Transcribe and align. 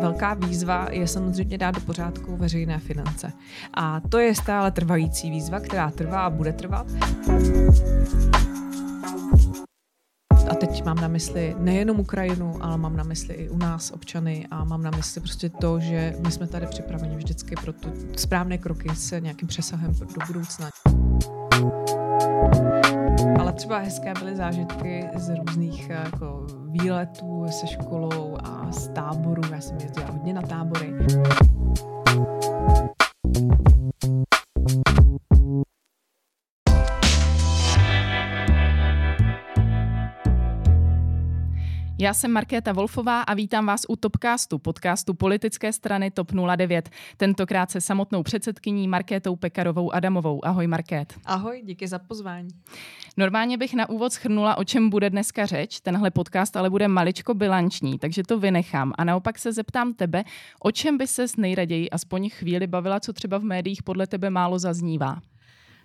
Velká 0.00 0.34
výzva 0.34 0.86
je 0.90 1.08
samozřejmě 1.08 1.58
dát 1.58 1.74
do 1.74 1.80
pořádku 1.80 2.36
veřejné 2.36 2.78
finance. 2.78 3.32
A 3.74 4.00
to 4.00 4.18
je 4.18 4.34
stále 4.34 4.70
trvající 4.70 5.30
výzva, 5.30 5.60
která 5.60 5.90
trvá 5.90 6.20
a 6.26 6.30
bude 6.30 6.52
trvat. 6.52 6.86
A 10.50 10.54
teď 10.54 10.84
mám 10.84 10.96
na 10.96 11.08
mysli 11.08 11.54
nejenom 11.58 12.00
Ukrajinu, 12.00 12.54
ale 12.60 12.78
mám 12.78 12.96
na 12.96 13.04
mysli 13.04 13.34
i 13.34 13.48
u 13.48 13.58
nás 13.58 13.90
občany 13.90 14.46
a 14.50 14.64
mám 14.64 14.82
na 14.82 14.90
mysli 14.90 15.20
prostě 15.20 15.48
to, 15.48 15.80
že 15.80 16.14
my 16.24 16.32
jsme 16.32 16.46
tady 16.46 16.66
připraveni 16.66 17.16
vždycky 17.16 17.54
pro 17.54 17.72
tu 17.72 17.92
správné 18.16 18.58
kroky 18.58 18.88
s 18.94 19.20
nějakým 19.20 19.48
přesahem 19.48 19.92
do 19.92 20.26
budoucna. 20.26 20.70
Ale 23.38 23.52
třeba 23.52 23.78
hezké 23.78 24.14
byly 24.18 24.36
zážitky 24.36 25.08
z 25.16 25.34
různých 25.38 25.90
jako 25.90 26.46
výletů 26.66 27.46
se 27.50 27.66
školou 27.66 28.36
a 28.44 28.72
z 28.72 28.88
táborů. 28.88 29.42
Já 29.52 29.60
jsem 29.60 29.78
jezdila 29.80 30.10
hodně 30.10 30.34
na 30.34 30.42
tábory. 30.42 30.92
Já 42.06 42.14
jsem 42.14 42.32
Markéta 42.32 42.72
Wolfová 42.72 43.22
a 43.22 43.34
vítám 43.34 43.66
vás 43.66 43.80
u 43.88 43.96
Topcastu, 43.96 44.58
podcastu 44.58 45.14
politické 45.14 45.72
strany 45.72 46.10
TOP 46.10 46.32
09. 46.56 46.90
Tentokrát 47.16 47.70
se 47.70 47.80
samotnou 47.80 48.22
předsedkyní 48.22 48.88
Markétou 48.88 49.36
Pekarovou 49.36 49.94
Adamovou. 49.94 50.44
Ahoj 50.44 50.66
Markét. 50.66 51.14
Ahoj, 51.24 51.62
díky 51.64 51.88
za 51.88 51.98
pozvání. 51.98 52.48
Normálně 53.16 53.58
bych 53.58 53.74
na 53.74 53.88
úvod 53.88 54.12
schrnula, 54.12 54.58
o 54.58 54.64
čem 54.64 54.90
bude 54.90 55.10
dneska 55.10 55.46
řeč. 55.46 55.80
Tenhle 55.80 56.10
podcast 56.10 56.56
ale 56.56 56.70
bude 56.70 56.88
maličko 56.88 57.34
bilanční, 57.34 57.98
takže 57.98 58.22
to 58.22 58.38
vynechám. 58.38 58.92
A 58.98 59.04
naopak 59.04 59.38
se 59.38 59.52
zeptám 59.52 59.94
tebe, 59.94 60.24
o 60.60 60.70
čem 60.70 60.98
by 60.98 61.06
ses 61.06 61.36
nejraději 61.36 61.90
aspoň 61.90 62.30
chvíli 62.30 62.66
bavila, 62.66 63.00
co 63.00 63.12
třeba 63.12 63.38
v 63.38 63.44
médiích 63.44 63.82
podle 63.82 64.06
tebe 64.06 64.30
málo 64.30 64.58
zaznívá. 64.58 65.20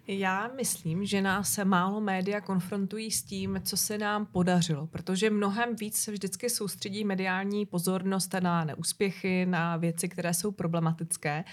Já 0.07 0.49
myslím, 0.55 1.05
že 1.05 1.21
nás 1.21 1.59
málo 1.63 2.01
média 2.01 2.41
konfrontují 2.41 3.11
s 3.11 3.23
tím, 3.23 3.61
co 3.63 3.77
se 3.77 3.97
nám 3.97 4.25
podařilo, 4.25 4.87
protože 4.87 5.29
mnohem 5.29 5.75
víc 5.75 5.97
se 5.97 6.11
vždycky 6.11 6.49
soustředí 6.49 7.03
mediální 7.03 7.65
pozornost 7.65 8.35
na 8.39 8.63
neúspěchy, 8.63 9.45
na 9.45 9.77
věci, 9.77 10.09
které 10.09 10.33
jsou 10.33 10.51
problematické, 10.51 11.43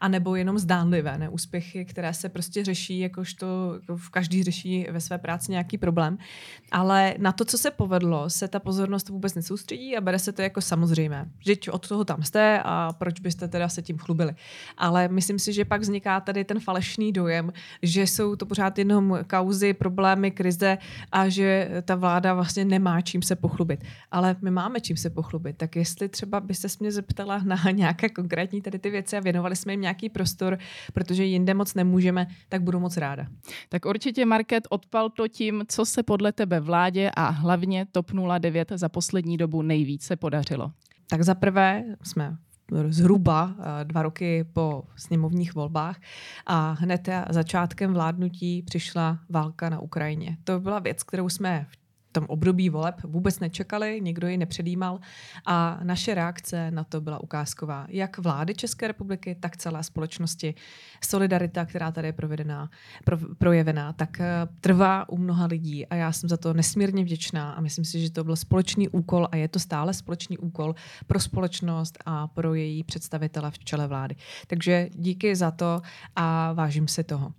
anebo 0.00 0.36
jenom 0.36 0.58
zdánlivé 0.58 1.18
neúspěchy, 1.18 1.84
které 1.84 2.14
se 2.14 2.28
prostě 2.28 2.64
řeší, 2.64 2.98
jakožto 2.98 3.74
jako 3.80 3.96
v 3.96 4.10
každý 4.10 4.42
řeší 4.42 4.86
ve 4.90 5.00
své 5.00 5.18
práci 5.18 5.50
nějaký 5.50 5.78
problém. 5.78 6.18
Ale 6.72 7.14
na 7.18 7.32
to, 7.32 7.44
co 7.44 7.58
se 7.58 7.70
povedlo, 7.70 8.30
se 8.30 8.48
ta 8.48 8.60
pozornost 8.60 9.08
vůbec 9.08 9.34
nesoustředí 9.34 9.96
a 9.96 10.00
bere 10.00 10.18
se 10.18 10.32
to 10.32 10.42
jako 10.42 10.60
samozřejmé. 10.60 11.30
Že 11.40 11.56
od 11.70 11.88
toho 11.88 12.04
tam 12.04 12.22
jste 12.22 12.60
a 12.64 12.92
proč 12.98 13.20
byste 13.20 13.48
teda 13.48 13.68
se 13.68 13.82
tím 13.82 13.98
chlubili. 13.98 14.34
Ale 14.76 15.08
myslím 15.08 15.38
si, 15.38 15.52
že 15.52 15.64
pak 15.64 15.80
vzniká 15.80 16.20
tady 16.20 16.44
ten 16.44 16.60
falešný 16.60 17.12
dojem, 17.12 17.52
že 17.82 17.95
jsou 18.02 18.36
to 18.36 18.46
pořád 18.46 18.78
jenom 18.78 19.18
kauzy, 19.26 19.74
problémy, 19.74 20.30
krize 20.30 20.78
a 21.12 21.28
že 21.28 21.70
ta 21.84 21.94
vláda 21.94 22.34
vlastně 22.34 22.64
nemá 22.64 23.00
čím 23.00 23.22
se 23.22 23.36
pochlubit. 23.36 23.84
Ale 24.10 24.36
my 24.42 24.50
máme 24.50 24.80
čím 24.80 24.96
se 24.96 25.10
pochlubit. 25.10 25.56
Tak 25.56 25.76
jestli 25.76 26.08
třeba 26.08 26.40
byste 26.40 26.68
se 26.68 26.76
mě 26.80 26.92
zeptala 26.92 27.40
na 27.44 27.70
nějaké 27.70 28.08
konkrétní 28.08 28.62
tady 28.62 28.78
ty 28.78 28.90
věci 28.90 29.16
a 29.16 29.20
věnovali 29.20 29.56
jsme 29.56 29.72
jim 29.72 29.80
nějaký 29.80 30.08
prostor, 30.08 30.58
protože 30.92 31.24
jinde 31.24 31.54
moc 31.54 31.74
nemůžeme, 31.74 32.26
tak 32.48 32.62
budu 32.62 32.80
moc 32.80 32.96
ráda. 32.96 33.26
Tak 33.68 33.84
určitě 33.84 34.24
Market 34.24 34.66
odpal 34.70 35.10
to 35.10 35.28
tím, 35.28 35.64
co 35.68 35.86
se 35.86 36.02
podle 36.02 36.32
tebe 36.32 36.60
vládě 36.60 37.10
a 37.16 37.28
hlavně 37.28 37.86
TOP 37.92 38.10
09 38.38 38.72
za 38.74 38.88
poslední 38.88 39.36
dobu 39.36 39.62
nejvíce 39.62 40.16
podařilo. 40.16 40.72
Tak 41.10 41.22
za 41.22 41.34
prvé 41.34 41.84
jsme 42.02 42.36
zhruba 42.88 43.54
eh, 43.58 43.84
dva 43.84 44.02
roky 44.02 44.44
po 44.52 44.84
sněmovních 44.96 45.54
volbách 45.54 46.00
a 46.46 46.76
hned 46.80 47.08
začátkem 47.30 47.94
vládnutí 47.94 48.62
přišla 48.62 49.18
válka 49.28 49.68
na 49.68 49.80
Ukrajině. 49.80 50.36
To 50.44 50.60
byla 50.60 50.78
věc, 50.78 51.02
kterou 51.02 51.28
jsme 51.28 51.66
v 51.70 51.85
tom 52.16 52.26
období 52.28 52.70
voleb 52.70 52.94
vůbec 53.04 53.40
nečekali, 53.40 54.00
nikdo 54.00 54.28
ji 54.28 54.36
nepředjímal 54.36 55.00
a 55.46 55.80
naše 55.82 56.14
reakce 56.14 56.70
na 56.70 56.84
to 56.84 57.00
byla 57.00 57.22
ukázková. 57.22 57.86
Jak 57.88 58.18
vlády 58.18 58.54
České 58.54 58.88
republiky, 58.88 59.36
tak 59.40 59.56
celé 59.56 59.82
společnosti. 59.82 60.54
Solidarita, 61.04 61.64
která 61.64 61.92
tady 61.92 62.08
je 62.08 62.12
provedená, 62.12 62.70
pro, 63.04 63.18
projevená, 63.38 63.92
tak 63.92 64.20
eh, 64.20 64.48
trvá 64.60 65.08
u 65.08 65.16
mnoha 65.16 65.46
lidí 65.46 65.86
a 65.86 65.94
já 65.94 66.12
jsem 66.12 66.28
za 66.28 66.36
to 66.36 66.54
nesmírně 66.54 67.04
vděčná 67.04 67.52
a 67.52 67.60
myslím 67.60 67.84
si, 67.84 68.00
že 68.00 68.10
to 68.10 68.24
byl 68.24 68.36
společný 68.36 68.88
úkol 68.88 69.28
a 69.32 69.36
je 69.36 69.48
to 69.48 69.58
stále 69.58 69.94
společný 69.94 70.38
úkol 70.38 70.74
pro 71.06 71.20
společnost 71.20 71.98
a 72.06 72.26
pro 72.26 72.54
její 72.54 72.82
představitele 72.82 73.50
v 73.50 73.58
čele 73.58 73.86
vlády. 73.86 74.16
Takže 74.46 74.88
díky 74.94 75.36
za 75.36 75.50
to 75.50 75.82
a 76.16 76.52
vážím 76.52 76.88
si 76.88 77.04
toho. 77.04 77.32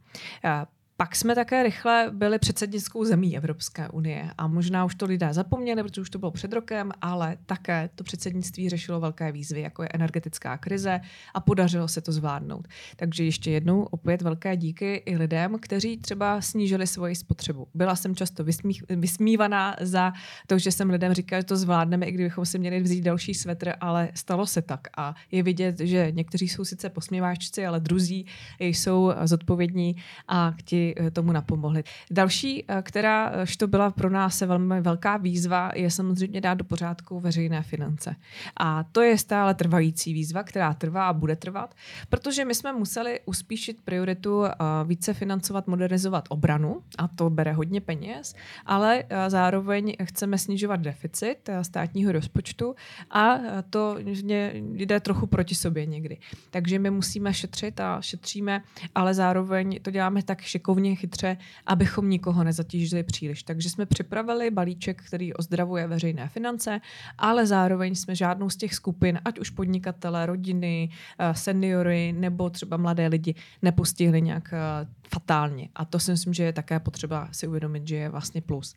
Pak 1.00 1.16
jsme 1.16 1.36
také 1.36 1.64
rychle 1.64 2.12
byli 2.14 2.40
předsednickou 2.40 3.06
zemí 3.06 3.38
Evropské 3.38 3.90
unie 3.90 4.32
a 4.38 4.48
možná 4.48 4.86
už 4.86 4.96
to 4.96 5.06
lidé 5.06 5.34
zapomněli, 5.34 5.84
protože 5.84 6.02
už 6.02 6.10
to 6.10 6.20
bylo 6.20 6.32
před 6.32 6.54
rokem, 6.54 6.92
ale 7.02 7.38
také 7.46 7.90
to 7.96 8.04
předsednictví 8.04 8.70
řešilo 8.70 9.00
velké 9.00 9.32
výzvy, 9.32 9.62
jako 9.62 9.84
je 9.84 9.90
energetická 9.94 10.58
krize 10.58 11.00
a 11.34 11.40
podařilo 11.40 11.88
se 11.88 12.02
to 12.02 12.12
zvládnout. 12.12 12.68
Takže 12.96 13.24
ještě 13.24 13.52
jednou 13.52 13.84
opět 13.84 14.22
velké 14.22 14.58
díky 14.58 14.96
i 15.06 15.18
lidem, 15.18 15.58
kteří 15.60 15.98
třeba 15.98 16.42
snížili 16.42 16.88
svoji 16.88 17.16
spotřebu. 17.16 17.68
Byla 17.74 17.96
jsem 17.96 18.16
často 18.16 18.44
vysmí, 18.44 18.74
vysmívaná 18.90 19.76
za 19.82 20.14
to, 20.48 20.60
že 20.60 20.72
jsem 20.72 20.90
lidem 20.90 21.14
říkala, 21.14 21.40
že 21.40 21.46
to 21.46 21.58
zvládneme, 21.58 22.06
i 22.06 22.12
kdybychom 22.12 22.46
si 22.46 22.60
měli 22.60 22.80
vzít 22.80 23.02
další 23.02 23.34
svetr, 23.34 23.74
ale 23.82 24.10
stalo 24.14 24.46
se 24.46 24.62
tak 24.62 24.88
a 24.98 25.16
je 25.32 25.44
vidět, 25.44 25.80
že 25.80 26.12
někteří 26.12 26.48
jsou 26.48 26.66
sice 26.66 26.90
posměváčci, 26.90 27.66
ale 27.66 27.80
druzí 27.80 28.26
jsou 28.60 29.14
zodpovědní 29.24 29.96
a 30.28 30.54
ti 30.66 30.87
Eh, 30.96 31.12
tomu 31.12 31.32
napomohli. 31.32 31.84
Další, 32.12 32.66
eh, 32.68 32.82
která 32.82 33.32
eh, 33.34 33.46
to 33.58 33.68
byla 33.68 33.92
pro 33.92 34.10
nás 34.10 34.42
velmi 34.42 34.82
velká 34.82 35.18
výzva, 35.18 35.72
je 35.76 35.92
samozřejmě 35.92 36.42
dát 36.42 36.54
do 36.54 36.64
pořádku 36.64 37.20
veřejné 37.20 37.62
finance. 37.62 38.16
A 38.58 38.84
to 38.84 39.02
je 39.02 39.18
stále 39.18 39.54
trvající 39.54 40.14
výzva, 40.14 40.44
která 40.44 40.74
trvá 40.74 41.08
a 41.08 41.14
bude 41.14 41.36
trvat, 41.36 41.76
protože 42.10 42.46
my 42.46 42.56
jsme 42.56 42.74
museli 42.74 43.20
uspíšit 43.26 43.82
prioritu 43.82 44.44
více 44.86 45.14
financovat, 45.14 45.68
modernizovat 45.68 46.26
obranu, 46.30 46.82
a 46.98 47.08
to 47.08 47.30
bere 47.30 47.54
hodně 47.54 47.82
peněz, 47.82 48.36
ale 48.66 49.04
zároveň 49.28 49.96
chceme 50.04 50.38
snižovat 50.38 50.82
deficit 50.82 51.50
státního 51.62 52.12
rozpočtu 52.12 52.76
a 53.12 53.40
to 53.70 53.96
jde 54.74 55.00
trochu 55.00 55.28
proti 55.28 55.56
sobě 55.56 55.86
někdy. 55.86 56.18
Takže 56.50 56.80
my 56.80 56.90
musíme 56.90 57.34
šetřit 57.34 57.80
a 57.80 58.02
šetříme, 58.02 58.64
ale 58.96 59.14
zároveň 59.14 59.80
to 59.82 59.92
děláme 59.92 60.24
tak 60.24 60.42
šikovně, 60.42 60.77
šikovně, 60.78 60.96
chytře, 60.96 61.38
abychom 61.66 62.10
nikoho 62.10 62.44
nezatížili 62.44 63.04
příliš. 63.04 63.44
Takže 63.44 63.70
jsme 63.70 63.86
připravili 63.86 64.52
balíček, 64.52 65.04
který 65.08 65.34
ozdravuje 65.34 65.88
veřejné 65.88 66.28
finance, 66.28 66.82
ale 67.18 67.46
zároveň 67.46 67.96
jsme 67.96 68.16
žádnou 68.16 68.50
z 68.50 68.56
těch 68.56 68.74
skupin, 68.76 69.20
ať 69.26 69.40
už 69.40 69.50
podnikatele, 69.50 70.26
rodiny, 70.26 70.90
eh, 71.20 71.34
seniory 71.34 72.14
nebo 72.14 72.50
třeba 72.50 72.78
mladé 72.78 73.08
lidi, 73.08 73.36
nepostihli 73.62 74.22
nějak 74.22 74.54
eh, 74.54 74.88
fatálně. 75.08 75.70
A 75.76 75.86
to 75.86 76.00
si 76.00 76.12
myslím, 76.12 76.34
že 76.34 76.44
je 76.44 76.54
také 76.54 76.80
potřeba 76.80 77.30
si 77.32 77.48
uvědomit, 77.48 77.88
že 77.88 77.96
je 77.96 78.10
vlastně 78.10 78.42
plus. 78.42 78.76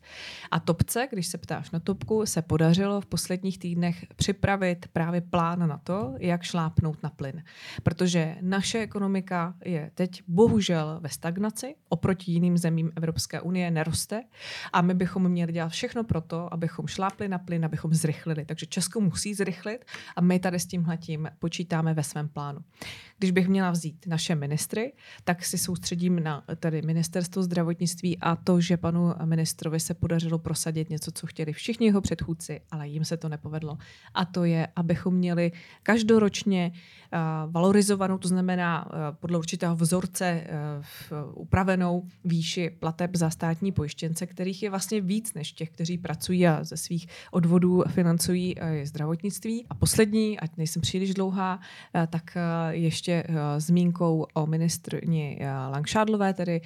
A 0.51 0.59
topce, 0.59 1.07
když 1.11 1.27
se 1.27 1.37
ptáš 1.37 1.71
na 1.71 1.79
topku, 1.79 2.25
se 2.25 2.41
podařilo 2.41 3.01
v 3.01 3.05
posledních 3.05 3.59
týdnech 3.59 4.05
připravit 4.15 4.87
právě 4.93 5.21
plán 5.21 5.67
na 5.67 5.77
to, 5.77 6.15
jak 6.19 6.43
šlápnout 6.43 7.03
na 7.03 7.09
plyn. 7.09 7.43
Protože 7.83 8.35
naše 8.41 8.79
ekonomika 8.79 9.53
je 9.65 9.91
teď 9.95 10.23
bohužel 10.27 10.99
ve 11.01 11.09
stagnaci, 11.09 11.75
oproti 11.91 12.31
jiným 12.31 12.57
zemím 12.57 12.91
Evropské 12.95 13.41
unie 13.41 13.71
neroste 13.71 14.23
a 14.73 14.81
my 14.81 14.93
bychom 14.93 15.29
měli 15.29 15.53
dělat 15.53 15.69
všechno 15.69 16.03
pro 16.03 16.21
to, 16.21 16.53
abychom 16.53 16.87
šlápli 16.87 17.27
na 17.27 17.37
plyn, 17.37 17.65
abychom 17.65 17.93
zrychlili. 17.93 18.45
Takže 18.45 18.65
Česko 18.65 19.01
musí 19.01 19.33
zrychlit 19.33 19.85
a 20.15 20.21
my 20.21 20.39
tady 20.39 20.59
s 20.59 20.65
tímhletím 20.65 21.29
počítáme 21.39 21.93
ve 21.93 22.03
svém 22.03 22.29
plánu. 22.29 22.59
Když 23.17 23.31
bych 23.31 23.47
měla 23.47 23.71
vzít 23.71 24.07
naše 24.07 24.35
ministry, 24.35 24.93
tak 25.23 25.45
si 25.45 25.57
soustředím 25.57 26.23
na 26.23 26.43
tady 26.59 26.81
ministerstvo 26.81 27.43
zdravotnictví 27.43 28.17
a 28.17 28.35
to, 28.35 28.61
že 28.61 28.77
panu 28.77 29.13
ministrovi 29.25 29.79
se 29.79 29.93
podařilo 29.93 30.39
prosadit 30.39 30.89
něco, 30.89 31.11
co 31.11 31.27
chtěli 31.27 31.53
všichni 31.53 31.87
jeho 31.87 32.01
předchůdci, 32.01 32.61
ale 32.71 32.87
jim 32.87 33.05
se 33.05 33.17
to 33.17 33.29
nepovedlo. 33.29 33.77
A 34.13 34.25
to 34.25 34.43
je, 34.43 34.67
abychom 34.75 35.15
měli 35.15 35.51
každoročně 35.83 36.71
uh, 36.73 37.51
valorizovanou, 37.51 38.17
to 38.17 38.27
znamená 38.27 38.85
uh, 38.85 38.91
podle 39.19 39.37
určitého 39.37 39.75
vzorce 39.75 40.43
uh, 41.11 41.41
upravenou 41.41 41.80
zastoupenou 41.81 42.03
výši 42.25 42.69
plateb 42.69 43.15
za 43.15 43.29
státní 43.29 43.71
pojištěnce, 43.71 44.27
kterých 44.27 44.63
je 44.63 44.69
vlastně 44.69 45.01
víc 45.01 45.33
než 45.33 45.51
těch, 45.51 45.69
kteří 45.69 45.97
pracují 45.97 46.47
a 46.47 46.63
ze 46.63 46.77
svých 46.77 47.07
odvodů 47.31 47.83
financují 47.87 48.55
eh, 48.57 48.85
zdravotnictví. 48.85 49.65
A 49.69 49.75
poslední, 49.75 50.39
ať 50.39 50.57
nejsem 50.57 50.81
příliš 50.81 51.13
dlouhá, 51.13 51.59
eh, 51.95 52.07
tak 52.07 52.37
ještě 52.69 53.23
zmínkou 53.57 54.27
o 54.33 54.45
ministrni 54.45 55.39
Langšádlové, 55.71 56.33
tedy 56.33 56.61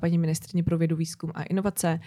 paní 0.00 0.18
ministrni 0.18 0.62
pro 0.62 0.78
vědu, 0.78 0.96
výzkum 0.96 1.30
a 1.34 1.42
inovace. 1.42 2.00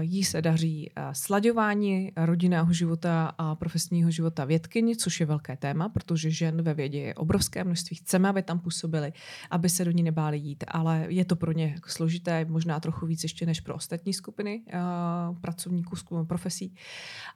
Jí 0.00 0.24
se 0.24 0.42
daří 0.42 0.90
slaďování 1.12 2.12
rodinného 2.16 2.72
života 2.72 3.34
a 3.38 3.54
profesního 3.54 4.10
života 4.10 4.44
vědkyni, 4.44 4.96
což 4.96 5.20
je 5.20 5.26
velké 5.26 5.56
téma, 5.56 5.88
protože 5.88 6.30
žen 6.30 6.62
ve 6.62 6.74
vědě 6.74 6.98
je 6.98 7.14
obrovské 7.14 7.64
množství. 7.64 7.96
Chceme, 7.96 8.28
aby 8.28 8.42
tam 8.42 8.58
působili, 8.58 9.12
aby 9.50 9.68
se 9.68 9.84
do 9.84 9.90
ní 9.90 10.02
nebáli 10.02 10.38
jít, 10.38 10.64
ale 10.68 11.06
je 11.08 11.24
to 11.24 11.36
pro 11.36 11.52
ně 11.52 11.74
složité, 11.92 12.44
možná 12.44 12.80
trochu 12.80 13.06
víc 13.06 13.22
ještě 13.22 13.46
než 13.46 13.60
pro 13.60 13.74
ostatní 13.74 14.12
skupiny 14.14 14.62
uh, 14.66 15.38
pracovníků 15.38 15.96
z 15.96 16.04
profesí. 16.26 16.74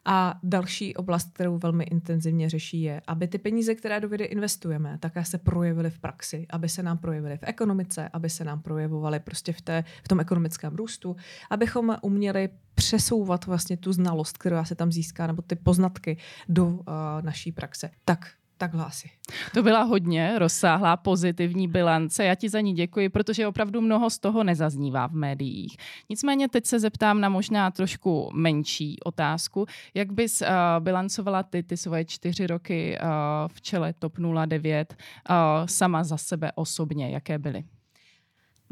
A 0.04 0.38
další 0.42 0.96
oblast, 0.96 1.32
kterou 1.32 1.58
velmi 1.58 1.84
intenzivně 1.84 2.50
řeší, 2.50 2.82
je, 2.82 3.02
aby 3.06 3.28
ty 3.28 3.38
peníze, 3.38 3.74
které 3.74 4.00
do 4.00 4.08
vědy 4.08 4.24
investujeme, 4.24 4.98
také 4.98 5.24
se 5.24 5.38
projevily 5.38 5.90
v 5.90 5.98
praxi, 5.98 6.46
aby 6.50 6.68
se 6.68 6.82
nám 6.82 6.98
projevily 6.98 7.36
v 7.36 7.42
ekonomice, 7.42 8.08
aby 8.12 8.30
se 8.30 8.44
nám 8.44 8.62
projevovaly 8.62 9.20
prostě 9.20 9.52
v, 9.52 9.60
té, 9.60 9.84
v 10.04 10.08
tom 10.08 10.20
ekonomickém 10.20 10.74
růstu, 10.74 11.16
abychom 11.50 11.96
uměli 12.02 12.48
přesouvat 12.74 13.46
vlastně 13.46 13.76
tu 13.76 13.92
znalost, 13.92 14.38
která 14.38 14.64
se 14.64 14.74
tam 14.74 14.92
získá, 14.92 15.26
nebo 15.26 15.42
ty 15.42 15.56
poznatky 15.56 16.16
do 16.48 16.66
uh, 16.66 16.82
naší 17.20 17.52
praxe. 17.52 17.90
Tak 18.04 18.30
takhle 18.62 18.84
asi. 18.84 19.10
To 19.54 19.62
byla 19.62 19.82
hodně 19.82 20.38
rozsáhlá 20.38 20.96
pozitivní 20.96 21.68
bilance. 21.68 22.24
Já 22.24 22.34
ti 22.34 22.48
za 22.48 22.60
ní 22.60 22.74
děkuji, 22.74 23.08
protože 23.08 23.46
opravdu 23.46 23.80
mnoho 23.80 24.10
z 24.10 24.18
toho 24.18 24.44
nezaznívá 24.44 25.06
v 25.06 25.12
médiích. 25.12 25.76
Nicméně 26.08 26.48
teď 26.48 26.66
se 26.66 26.80
zeptám 26.80 27.20
na 27.20 27.28
možná 27.28 27.70
trošku 27.70 28.30
menší 28.34 28.96
otázku. 29.04 29.66
Jak 29.94 30.12
bys 30.12 30.42
uh, 30.42 30.48
bilancovala 30.78 31.42
ty, 31.42 31.62
ty 31.62 31.76
svoje 31.76 32.04
čtyři 32.04 32.46
roky 32.46 32.98
uh, 33.02 33.08
v 33.48 33.60
čele 33.60 33.92
TOP 33.92 34.12
09 34.46 34.94
uh, 34.94 35.36
sama 35.66 36.04
za 36.04 36.16
sebe 36.16 36.52
osobně? 36.54 37.10
Jaké 37.10 37.38
byly? 37.38 37.64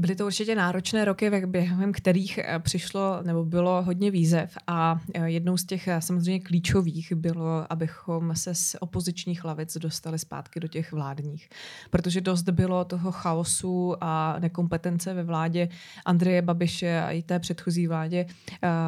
Byly 0.00 0.17
to 0.17 0.26
určitě 0.26 0.55
náročné 0.55 1.05
roky, 1.05 1.31
během 1.47 1.93
kterých 1.93 2.38
eh, 2.38 2.58
přišlo 2.58 3.23
nebo 3.23 3.44
bylo 3.44 3.82
hodně 3.82 4.11
výzev 4.11 4.58
a 4.67 5.00
eh, 5.14 5.31
jednou 5.31 5.56
z 5.56 5.64
těch 5.64 5.88
eh, 5.88 6.00
samozřejmě 6.00 6.41
klíčových 6.41 7.12
bylo, 7.12 7.73
abychom 7.73 8.37
se 8.37 8.55
z 8.55 8.76
opozičních 8.81 9.44
lavic 9.44 9.76
dostali 9.76 10.19
zpátky 10.19 10.61
do 10.61 10.69
těch 10.69 10.93
vládních. 10.93 11.49
Protože 11.91 12.20
dost 12.20 12.43
bylo 12.43 12.85
toho 12.85 13.12
chaosu 13.12 13.94
a 14.00 14.37
nekompetence 14.38 15.14
ve 15.14 15.23
vládě 15.23 15.69
Andreje 16.05 16.43
Babiše 16.43 17.00
a 17.00 17.11
i 17.11 17.23
té 17.23 17.38
předchozí 17.38 17.87
vládě 17.87 18.26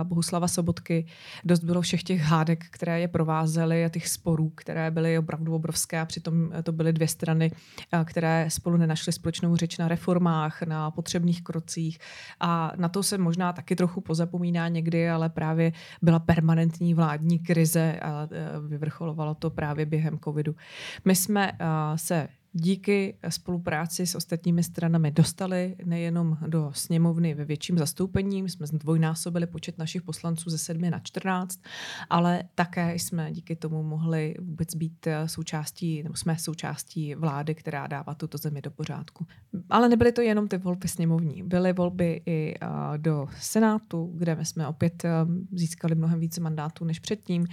Bohuslava 0.02 0.48
Sobotky. 0.48 1.06
Dost 1.44 1.64
bylo 1.64 1.82
všech 1.82 2.02
těch 2.02 2.20
hádek, 2.20 2.64
které 2.70 3.00
je 3.00 3.08
provázely 3.08 3.84
a 3.84 3.88
těch 3.88 4.08
sporů, 4.08 4.52
které 4.54 4.90
byly 4.90 5.18
opravdu 5.18 5.54
obrovské 5.54 6.00
a 6.00 6.04
přitom 6.04 6.50
to 6.62 6.72
byly 6.72 6.92
dvě 6.92 7.08
strany, 7.08 7.50
které 8.04 8.46
spolu 8.48 8.76
nenašly 8.76 9.12
společnou 9.12 9.56
řeč 9.56 9.78
na 9.78 9.88
reformách, 9.88 10.62
na 10.62 10.90
potřebných 11.02 11.43
krocích 11.43 11.99
a 12.40 12.72
na 12.76 12.88
to 12.88 13.02
se 13.02 13.19
možná 13.19 13.52
taky 13.52 13.76
trochu 13.76 14.00
pozapomíná 14.00 14.69
někdy, 14.69 15.10
ale 15.10 15.28
právě 15.28 15.72
byla 16.02 16.19
permanentní 16.19 16.94
vládní 16.94 17.38
krize 17.38 17.99
a 18.02 18.28
e, 18.31 18.60
vyvrcholovalo 18.69 19.34
to 19.34 19.50
právě 19.50 19.87
během 19.87 20.19
covidu. 20.19 20.54
My 21.04 21.14
jsme 21.16 21.52
se 21.96 22.28
díky 22.52 23.19
spolupráci 23.28 24.06
s 24.06 24.14
ostatními 24.14 24.62
stranami 24.62 25.10
dostali 25.10 25.76
nejenom 25.84 26.38
do 26.46 26.70
sněmovny 26.75 27.34
ve 27.34 27.44
větším 27.44 27.78
zastoupení, 27.78 28.49
jsme 28.49 28.66
zdvojnásobili 28.66 29.46
počet 29.46 29.78
našich 29.78 30.02
poslanců 30.02 30.50
ze 30.50 30.58
7 30.58 30.90
na 30.90 30.99
14, 30.99 31.60
ale 32.10 32.43
také 32.54 32.94
jsme 32.94 33.32
díky 33.32 33.56
tomu 33.56 33.82
mohli 33.82 34.34
vůbec 34.40 34.75
být 34.75 35.08
součástí, 35.26 36.02
nebo 36.02 36.16
jsme 36.16 36.38
součástí 36.38 37.14
vlády, 37.14 37.54
která 37.54 37.87
dává 37.87 38.14
tuto 38.14 38.38
zemi 38.38 38.62
do 38.62 38.70
pořádku. 38.70 39.26
Ale 39.70 39.88
nebyly 39.88 40.12
to 40.12 40.20
jenom 40.20 40.48
ty 40.48 40.58
volby 40.58 40.88
sněmovní, 40.88 41.43
byly 41.43 41.72
volby 41.72 42.22
i 42.26 42.55
do 42.96 43.26
Senátu, 43.40 44.12
kde 44.16 44.38
jsme 44.43 44.66
opět 44.66 45.02
získali 45.52 45.94
mnohem 45.94 46.20
více 46.20 46.40
mandátů 46.40 46.84
než 46.84 46.98
předtím. 46.98 47.46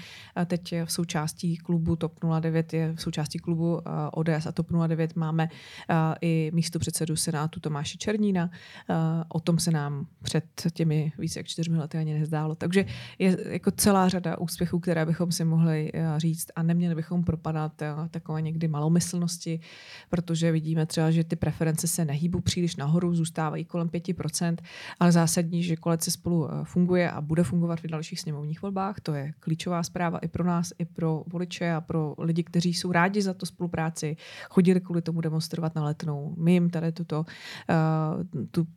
Teď 0.45 0.73
v 0.85 0.91
součástí 0.91 1.57
klubu 1.57 1.95
TOP 1.95 2.19
09 2.39 2.73
je 2.73 2.93
v 2.93 3.01
součástí 3.01 3.39
klubu 3.39 3.81
ODS 4.11 4.45
a 4.47 4.51
TOP 4.51 4.67
09 4.71 4.88
09 4.89 5.15
máme 5.15 5.43
uh, 5.43 5.95
i 6.21 6.51
místo 6.53 6.79
předsedu 6.79 7.15
Senátu 7.15 7.59
Tomáše 7.59 7.97
Černína. 7.97 8.49
Uh, 8.89 8.95
o 9.29 9.39
tom 9.39 9.59
se 9.59 9.71
nám 9.71 10.07
před 10.23 10.45
těmi 10.73 11.11
více 11.17 11.39
jak 11.39 11.47
čtyřmi 11.47 11.77
lety 11.77 11.97
ani 11.97 12.19
nezdálo. 12.19 12.55
Takže 12.55 12.85
je 13.19 13.37
jako 13.49 13.71
celá 13.71 14.09
řada 14.09 14.37
úspěchů, 14.37 14.79
které 14.79 15.05
bychom 15.05 15.31
si 15.31 15.45
mohli 15.45 15.91
uh, 15.93 16.17
říct 16.17 16.47
a 16.55 16.63
neměli 16.63 16.95
bychom 16.95 17.23
propadat 17.23 17.81
takové 18.11 18.41
někdy 18.41 18.67
malomyslnosti, 18.67 19.59
protože 20.09 20.51
vidíme 20.51 20.85
třeba, 20.85 21.11
že 21.11 21.23
ty 21.23 21.35
preference 21.35 21.87
se 21.87 22.05
nehýbou 22.05 22.39
příliš 22.39 22.75
nahoru, 22.75 23.15
zůstávají 23.15 23.65
kolem 23.65 23.87
5%, 23.87 24.55
ale 24.99 25.11
zásadní, 25.11 25.63
že 25.63 25.75
koalice 25.75 26.11
spolu 26.11 26.49
funguje 26.63 27.11
a 27.11 27.21
bude 27.21 27.43
fungovat 27.43 27.79
v 27.79 27.87
dalších 27.87 28.19
sněmovních 28.19 28.61
volbách. 28.61 28.99
To 28.99 29.13
je 29.13 29.33
klíčová 29.39 29.83
zpráva 29.83 30.17
i 30.17 30.27
pro 30.27 30.43
nás, 30.43 30.73
i 30.79 30.85
pro 30.85 31.23
voliče 31.27 31.71
a 31.71 31.81
pro 31.81 32.15
lidi, 32.17 32.43
kteří 32.43 32.73
jsou 32.73 32.91
rádi 32.91 33.21
za 33.21 33.33
to 33.33 33.45
spolupráci, 33.45 34.17
chodili 34.49 34.78
chtěli 34.79 34.85
kvůli 34.85 35.01
tomu 35.01 35.21
demonstrovat 35.21 35.75
na 35.75 35.83
letnou. 35.83 36.35
My 36.37 36.53
jim 36.53 36.69
tady 36.69 36.91
tuto, 36.91 37.19
uh, 37.19 38.45
tu 38.51 38.67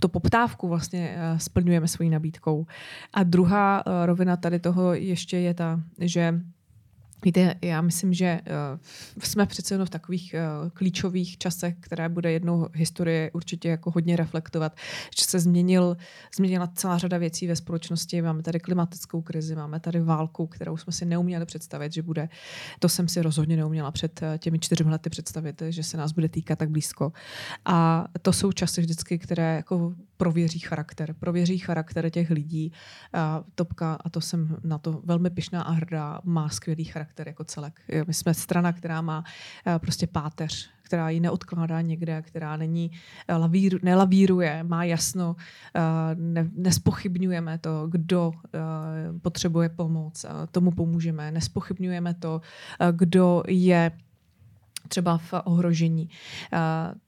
to 0.00 0.08
poptávku 0.08 0.68
vlastně 0.68 1.16
uh, 1.16 1.38
splňujeme 1.38 1.88
svojí 1.88 2.10
nabídkou. 2.10 2.66
A 3.14 3.22
druhá 3.22 3.86
uh, 3.86 4.06
rovina 4.06 4.36
tady 4.36 4.58
toho 4.58 4.94
ještě 4.94 5.38
je 5.38 5.54
ta, 5.54 5.80
že 5.98 6.40
Víte, 7.24 7.54
já 7.62 7.80
myslím, 7.80 8.12
že 8.12 8.40
uh, 8.46 9.22
jsme 9.22 9.46
přece 9.46 9.74
jenom 9.74 9.86
v 9.86 9.90
takových 9.90 10.34
uh, 10.34 10.70
klíčových 10.70 11.38
časech, 11.38 11.74
které 11.80 12.08
bude 12.08 12.32
jednou 12.32 12.68
historie 12.74 13.30
určitě 13.32 13.68
jako 13.68 13.90
hodně 13.90 14.16
reflektovat, 14.16 14.76
že 15.18 15.24
se 15.24 15.40
změnil, 15.40 15.96
změnila 16.36 16.66
celá 16.66 16.98
řada 16.98 17.18
věcí 17.18 17.46
ve 17.46 17.56
společnosti. 17.56 18.22
Máme 18.22 18.42
tady 18.42 18.60
klimatickou 18.60 19.22
krizi, 19.22 19.56
máme 19.56 19.80
tady 19.80 20.00
válku, 20.00 20.46
kterou 20.46 20.76
jsme 20.76 20.92
si 20.92 21.04
neuměli 21.04 21.46
představit, 21.46 21.92
že 21.92 22.02
bude. 22.02 22.28
To 22.78 22.88
jsem 22.88 23.08
si 23.08 23.22
rozhodně 23.22 23.56
neuměla 23.56 23.90
před 23.90 24.22
uh, 24.22 24.38
těmi 24.38 24.58
čtyřmi 24.58 24.90
lety 24.90 25.10
představit, 25.10 25.62
že 25.68 25.82
se 25.82 25.96
nás 25.96 26.12
bude 26.12 26.28
týkat 26.28 26.58
tak 26.58 26.70
blízko. 26.70 27.12
A 27.64 28.06
to 28.22 28.32
jsou 28.32 28.52
časy 28.52 28.80
vždycky, 28.80 29.18
které 29.18 29.56
jako 29.56 29.94
prověří 30.16 30.58
charakter, 30.58 31.14
prověří 31.14 31.58
charakter 31.58 32.10
těch 32.10 32.30
lidí. 32.30 32.72
A 33.12 33.44
Topka, 33.54 33.94
a 33.94 34.10
to 34.10 34.20
jsem 34.20 34.56
na 34.64 34.78
to 34.78 35.00
velmi 35.04 35.30
pišná 35.30 35.62
a 35.62 35.70
hrdá, 35.70 36.20
má 36.24 36.48
skvělý 36.48 36.84
charakter 36.84 37.05
jako 37.26 37.44
celek. 37.44 37.80
My 38.06 38.14
jsme 38.14 38.34
strana, 38.34 38.72
která 38.72 39.00
má 39.00 39.24
eh, 39.66 39.78
prostě 39.78 40.06
páteř, 40.06 40.70
která 40.82 41.10
ji 41.10 41.20
neodkládá 41.20 41.80
někde, 41.80 42.22
která 42.22 42.56
není 42.56 42.90
eh, 43.28 43.36
lavír, 43.36 43.78
nelavíruje, 43.82 44.62
má 44.62 44.84
jasno, 44.84 45.36
eh, 45.74 45.80
ne, 46.14 46.50
nespochybňujeme 46.56 47.58
to, 47.58 47.86
kdo 47.88 48.32
potřebuje 49.22 49.68
pomoc, 49.68 50.26
tomu 50.50 50.70
pomůžeme, 50.70 51.32
nespochybňujeme 51.32 52.14
to, 52.14 52.40
kdo 52.92 53.42
je 53.48 53.90
třeba 54.88 55.18
v 55.18 55.34
ohrožení. 55.44 56.08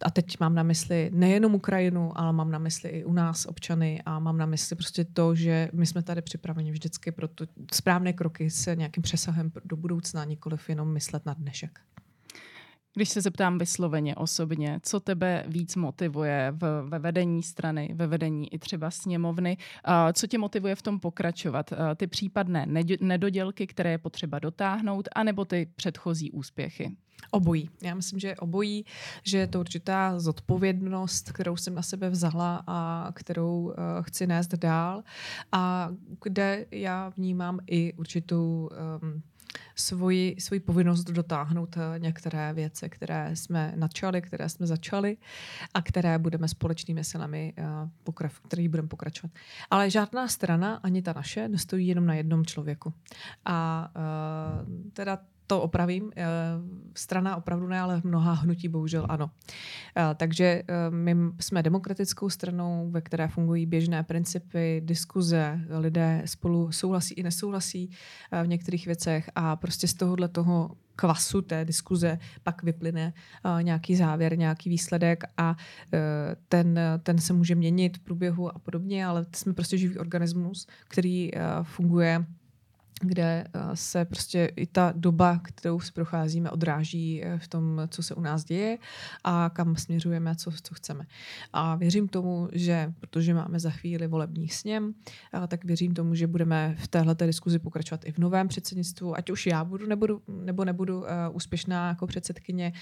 A 0.05 0.11
teď 0.13 0.41
mám 0.41 0.55
na 0.55 0.63
mysli 0.63 1.11
nejenom 1.15 1.55
Ukrajinu, 1.55 2.19
ale 2.19 2.33
mám 2.33 2.51
na 2.51 2.59
mysli 2.59 2.91
i 2.91 3.05
u 3.05 3.13
nás 3.13 3.47
občany 3.47 4.03
a 4.07 4.19
mám 4.19 4.39
na 4.39 4.47
mysli 4.47 4.77
prostě 4.77 5.05
to, 5.05 5.35
že 5.35 5.69
my 5.73 5.87
jsme 5.87 6.03
tady 6.03 6.23
připraveni 6.23 6.71
vždycky 6.71 7.13
pro 7.13 7.29
to 7.29 7.45
správné 7.73 8.13
kroky 8.13 8.51
s 8.51 8.75
nějakým 8.75 9.03
přesahem 9.03 9.53
do 9.65 9.77
budoucna, 9.77 10.25
nikoliv 10.25 10.69
jenom 10.69 10.93
myslet 10.93 11.27
na 11.27 11.35
dnešek. 11.35 11.81
Když 12.95 13.09
se 13.09 13.21
zeptám 13.21 13.59
vysloveně 13.59 14.17
osobně, 14.17 14.81
co 14.83 15.01
tebe 15.01 15.45
víc 15.47 15.77
motivuje 15.77 16.53
v, 16.57 16.83
ve 16.89 16.99
vedení 16.99 17.43
strany, 17.43 17.91
ve 17.95 18.07
vedení 18.07 18.55
i 18.55 18.59
třeba 18.59 18.91
sněmovny, 18.91 19.57
co 20.13 20.27
tě 20.27 20.39
motivuje 20.39 20.75
v 20.75 20.83
tom 20.83 21.01
pokračovat? 21.01 21.73
Ty 21.97 22.07
případné 22.07 22.67
nedodělky, 23.01 23.67
které 23.67 23.91
je 23.91 23.99
potřeba 23.99 24.39
dotáhnout, 24.39 25.09
anebo 25.15 25.45
ty 25.45 25.69
předchozí 25.77 26.31
úspěchy? 26.31 26.97
Obojí. 27.31 27.71
Já 27.83 27.95
myslím, 27.95 28.19
že 28.19 28.37
obojí, 28.37 28.85
že 29.23 29.39
je 29.39 29.47
to 29.47 29.61
určitá 29.61 30.21
zodpovědnost, 30.21 31.33
kterou 31.33 31.57
jsem 31.57 31.75
na 31.75 31.83
sebe 31.83 32.11
vzala 32.11 32.63
a 32.67 33.09
kterou 33.15 33.61
uh, 33.63 33.75
chci 34.03 34.27
nést 34.27 34.55
dál 34.55 35.03
a 35.53 35.89
kde 36.23 36.67
já 36.71 37.09
vnímám 37.09 37.59
i 37.67 37.93
určitou 37.93 38.71
um, 39.03 39.23
svoji, 39.75 40.37
svoji 40.39 40.61
povinnost 40.61 41.05
dotáhnout 41.05 41.77
eh, 41.77 41.99
některé 41.99 42.53
věci, 42.53 42.89
které 42.89 43.37
jsme 43.37 43.73
načali, 43.77 44.23
které 44.23 44.49
jsme 44.49 44.67
začali 44.67 45.17
a 45.75 45.83
které 45.83 46.19
budeme 46.19 46.49
společnými 46.49 47.05
silami, 47.05 47.55
uh, 48.07 48.29
který 48.49 48.69
budeme 48.69 48.89
pokračovat. 48.89 49.33
Ale 49.71 49.91
žádná 49.91 50.29
strana, 50.29 50.81
ani 50.83 51.03
ta 51.03 51.13
naše, 51.13 51.49
nestojí 51.49 51.87
jenom 51.87 52.07
na 52.07 52.15
jednom 52.15 52.47
člověku. 52.47 52.93
A 53.45 53.91
uh, 53.97 54.91
teda 54.93 55.19
to 55.49 55.63
opravím. 55.63 56.13
Strana 56.95 57.37
opravdu 57.37 57.67
ne, 57.67 57.81
ale 57.81 58.03
mnoha 58.05 58.33
hnutí 58.33 58.69
bohužel 58.69 59.07
ano. 59.09 59.31
Takže 60.17 60.63
my 60.91 61.17
jsme 61.41 61.63
demokratickou 61.63 62.31
stranou, 62.31 62.91
ve 62.91 63.01
které 63.01 63.29
fungují 63.29 63.67
běžné 63.67 64.03
principy, 64.03 64.83
diskuze, 64.85 65.61
lidé 65.79 66.23
spolu 66.25 66.73
souhlasí 66.73 67.15
i 67.15 67.23
nesouhlasí 67.23 67.91
v 68.43 68.47
některých 68.47 68.87
věcech 68.87 69.31
a 69.35 69.57
prostě 69.57 69.89
z 69.89 69.95
tohohle 69.95 70.29
toho 70.29 70.71
kvasu 70.97 71.43
té 71.43 71.65
diskuze 71.65 72.19
pak 72.43 72.63
vyplyne 72.63 73.13
nějaký 73.63 73.97
závěr, 73.97 74.39
nějaký 74.39 74.71
výsledek 74.71 75.25
a 75.37 75.57
ten, 76.49 76.81
ten 77.03 77.19
se 77.19 77.33
může 77.33 77.55
měnit 77.55 77.97
v 77.97 78.01
průběhu 78.01 78.57
a 78.57 78.59
podobně, 78.59 79.07
ale 79.07 79.27
jsme 79.35 79.53
prostě 79.55 79.79
živý 79.79 79.99
organismus, 79.99 80.67
který 80.89 81.31
funguje 81.63 82.27
kde 83.01 83.45
eh, 83.55 83.77
se 83.77 84.05
prostě 84.05 84.53
i 84.57 84.67
ta 84.67 84.93
doba, 84.97 85.41
kterou 85.45 85.81
procházíme, 85.95 86.51
odráží 86.51 87.25
eh, 87.25 87.39
v 87.39 87.49
tom, 87.49 87.81
co 87.89 88.03
se 88.03 88.15
u 88.15 88.21
nás 88.21 88.45
děje 88.45 88.79
a 89.25 89.51
kam 89.55 89.77
směřujeme, 89.77 90.37
co, 90.37 90.51
co 90.63 90.75
chceme. 90.75 91.07
A 91.53 91.77
věřím 91.77 92.09
tomu, 92.09 92.49
že 92.53 92.93
protože 93.01 93.35
máme 93.35 93.61
za 93.61 93.71
chvíli 93.71 94.07
volební 94.07 94.49
sněm, 94.49 94.95
eh, 95.35 95.47
tak 95.47 95.65
věřím 95.65 95.95
tomu, 95.95 96.15
že 96.15 96.27
budeme 96.27 96.77
v 96.79 96.89
téhle 96.89 97.15
diskuzi 97.15 97.59
pokračovat 97.59 98.05
i 98.05 98.13
v 98.13 98.19
novém 98.19 98.49
předsednictvu, 98.49 99.19
ať 99.19 99.31
už 99.31 99.47
já 99.47 99.65
budu 99.65 99.87
nebudu, 99.87 100.23
nebo 100.29 100.65
nebudu 100.65 101.05
úspěšná 101.33 101.89
jako 101.89 102.07
předsedkyně 102.07 102.73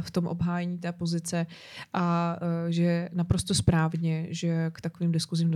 v 0.00 0.10
tom 0.10 0.26
obhájení 0.26 0.78
té 0.78 0.92
pozice 0.92 1.46
a 1.92 2.36
že 2.68 3.08
naprosto 3.12 3.54
správně, 3.54 4.26
že 4.30 4.70
k 4.74 4.80
takovým 4.80 5.12
diskuzím 5.12 5.54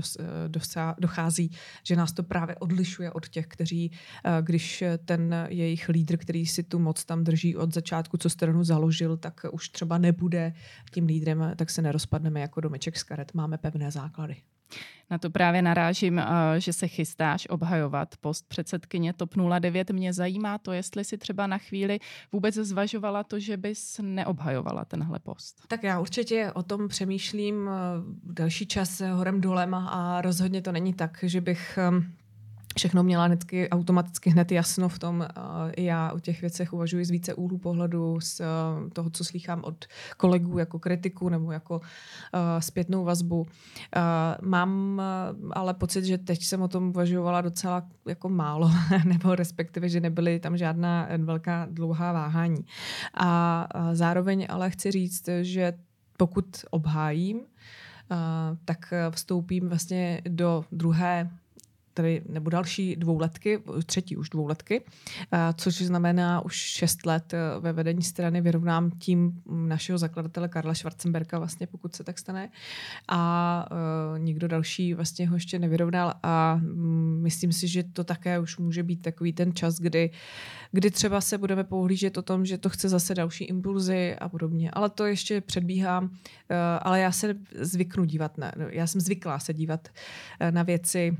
dochází, 0.98 1.50
že 1.82 1.96
nás 1.96 2.12
to 2.12 2.22
právě 2.22 2.56
odlišuje 2.56 3.12
od 3.12 3.28
těch, 3.28 3.46
kteří 3.46 3.90
když 4.40 4.84
ten 5.04 5.46
jejich 5.48 5.88
lídr, 5.88 6.16
který 6.16 6.46
si 6.46 6.62
tu 6.62 6.78
moc 6.78 7.04
tam 7.04 7.24
drží 7.24 7.56
od 7.56 7.74
začátku, 7.74 8.16
co 8.16 8.30
stranu 8.30 8.64
založil, 8.64 9.16
tak 9.16 9.46
už 9.52 9.68
třeba 9.68 9.98
nebude 9.98 10.52
tím 10.90 11.06
lídrem, 11.06 11.52
tak 11.56 11.70
se 11.70 11.82
nerozpadneme 11.82 12.40
jako 12.40 12.60
domeček 12.60 12.98
z 12.98 13.02
karet. 13.02 13.34
Máme 13.34 13.58
pevné 13.58 13.90
základy. 13.90 14.36
Na 15.10 15.18
to 15.18 15.30
právě 15.30 15.62
narážím, 15.62 16.18
eh, 16.18 16.24
že 16.58 16.72
se 16.72 16.88
chystáš 16.88 17.46
obhajovat 17.50 18.16
post 18.20 18.48
předsedkyně 18.48 19.12
TOP 19.12 19.34
09. 19.36 19.90
Mě 19.90 20.12
zajímá 20.12 20.58
to, 20.58 20.72
jestli 20.72 21.04
si 21.04 21.18
třeba 21.18 21.46
na 21.46 21.58
chvíli 21.58 21.98
vůbec 22.32 22.54
zvažovala 22.54 23.24
to, 23.24 23.40
že 23.40 23.56
bys 23.56 24.00
neobhajovala 24.02 24.84
tenhle 24.84 25.18
post. 25.18 25.62
Tak 25.68 25.82
já 25.82 26.00
určitě 26.00 26.52
o 26.54 26.62
tom 26.62 26.88
přemýšlím 26.88 27.68
eh, 27.68 27.72
další 28.24 28.66
čas 28.66 29.02
horem 29.12 29.40
dolem 29.40 29.74
a 29.74 30.20
rozhodně 30.22 30.62
to 30.62 30.72
není 30.72 30.94
tak, 30.94 31.18
že 31.22 31.40
bych 31.40 31.78
všechno 32.76 33.02
měla 33.02 33.26
vždycky 33.26 33.70
automaticky 33.70 34.30
hned 34.30 34.52
jasno 34.52 34.88
v 34.88 34.98
tom. 34.98 35.26
Já 35.78 36.12
o 36.12 36.18
těch 36.18 36.40
věcech 36.40 36.72
uvažuji 36.72 37.04
z 37.04 37.10
více 37.10 37.34
úhlů 37.34 37.58
pohledu, 37.58 38.20
z 38.20 38.40
uh, 38.40 38.46
toho, 38.90 39.10
co 39.10 39.24
slýchám 39.24 39.64
od 39.64 39.84
kolegů 40.16 40.58
jako 40.58 40.78
kritiku 40.78 41.28
nebo 41.28 41.52
jako 41.52 41.74
uh, 41.74 41.80
zpětnou 42.58 43.04
vazbu. 43.04 43.40
Uh, 43.40 43.46
mám 44.48 45.02
ale 45.52 45.74
pocit, 45.74 46.04
že 46.04 46.18
teď 46.18 46.44
jsem 46.44 46.62
o 46.62 46.68
tom 46.68 46.88
uvažovala 46.88 47.40
docela 47.40 47.82
jako 48.06 48.28
málo, 48.28 48.70
nebo 49.04 49.34
respektive, 49.34 49.88
že 49.88 50.00
nebyly 50.00 50.40
tam 50.40 50.56
žádná 50.56 51.08
velká 51.18 51.66
dlouhá 51.70 52.12
váhání. 52.12 52.64
A 53.14 53.68
zároveň 53.92 54.46
ale 54.48 54.70
chci 54.70 54.90
říct, 54.90 55.28
že 55.42 55.72
pokud 56.16 56.64
obhájím, 56.70 57.40
tak 58.64 58.92
vstoupím 59.10 59.68
vlastně 59.68 60.22
do 60.28 60.64
druhé 60.72 61.30
tedy, 61.94 62.22
nebo 62.28 62.50
další 62.50 62.96
dvouletky, 62.96 63.62
třetí 63.86 64.16
už 64.16 64.28
dvouletky, 64.28 64.84
což 65.54 65.82
znamená 65.82 66.44
už 66.44 66.54
šest 66.54 67.06
let 67.06 67.34
e, 67.34 67.60
ve 67.60 67.72
vedení 67.72 68.02
strany 68.02 68.40
vyrovnám 68.40 68.90
tím 68.90 69.42
našeho 69.46 69.98
zakladatele 69.98 70.48
Karla 70.48 70.74
Schwarzenberga, 70.74 71.38
vlastně, 71.38 71.66
pokud 71.66 71.94
se 71.94 72.04
tak 72.04 72.18
stane. 72.18 72.50
A 73.08 73.68
uh, 74.12 74.18
nikdo 74.18 74.48
další 74.48 74.94
vlastně 74.94 75.28
ho 75.28 75.36
ještě 75.36 75.58
nevyrovnal 75.58 76.14
a 76.22 76.60
um, 76.62 77.22
myslím 77.22 77.52
si, 77.52 77.68
že 77.68 77.82
to 77.82 78.04
také 78.04 78.38
už 78.38 78.58
může 78.58 78.82
být 78.82 79.02
takový 79.02 79.32
ten 79.32 79.54
čas, 79.54 79.78
kdy, 79.78 80.10
kdy 80.72 80.90
třeba 80.90 81.20
se 81.20 81.38
budeme 81.38 81.64
pohlížet 81.64 82.18
o 82.18 82.22
tom, 82.22 82.46
že 82.46 82.58
to 82.58 82.68
chce 82.68 82.88
zase 82.88 83.14
další 83.14 83.44
impulzy 83.44 84.16
a 84.16 84.28
podobně. 84.28 84.70
Ale 84.70 84.90
to 84.90 85.06
ještě 85.06 85.40
předbíhám, 85.40 86.10
ale 86.80 87.00
já 87.00 87.12
se 87.12 87.34
zvyknu 87.54 88.04
dívat 88.04 88.38
na, 88.38 88.52
já 88.68 88.86
jsem 88.86 89.00
zvyklá 89.00 89.38
se 89.38 89.54
dívat 89.54 89.88
na 90.50 90.62
věci 90.62 91.16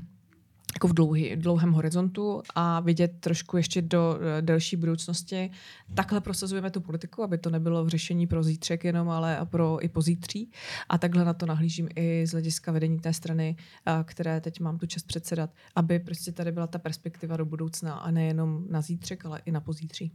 jako 0.75 0.87
v 0.87 0.93
dlouhý, 0.93 1.35
dlouhém 1.35 1.71
horizontu 1.71 2.41
a 2.55 2.79
vidět 2.79 3.11
trošku 3.19 3.57
ještě 3.57 3.81
do 3.81 4.15
uh, 4.15 4.41
delší 4.41 4.75
budoucnosti. 4.75 5.51
Takhle 5.93 6.21
prosazujeme 6.21 6.71
tu 6.71 6.81
politiku, 6.81 7.23
aby 7.23 7.37
to 7.37 7.49
nebylo 7.49 7.85
v 7.85 7.89
řešení 7.89 8.27
pro 8.27 8.43
zítřek 8.43 8.83
jenom, 8.83 9.09
ale 9.09 9.37
a 9.37 9.45
pro 9.45 9.85
i 9.85 9.89
pozítří. 9.89 10.51
A 10.89 10.97
takhle 10.97 11.25
na 11.25 11.33
to 11.33 11.45
nahlížím 11.45 11.89
i 11.95 12.27
z 12.27 12.31
hlediska 12.31 12.71
vedení 12.71 12.99
té 12.99 13.13
strany, 13.13 13.55
uh, 13.87 14.03
které 14.03 14.41
teď 14.41 14.59
mám 14.59 14.77
tu 14.77 14.85
čest 14.85 15.07
předsedat, 15.07 15.49
aby 15.75 15.99
prostě 15.99 16.31
tady 16.31 16.51
byla 16.51 16.67
ta 16.67 16.79
perspektiva 16.79 17.37
do 17.37 17.45
budoucna 17.45 17.93
a 17.93 18.11
nejenom 18.11 18.65
na 18.69 18.81
zítřek, 18.81 19.25
ale 19.25 19.41
i 19.45 19.51
na 19.51 19.61
pozítří. 19.61 20.11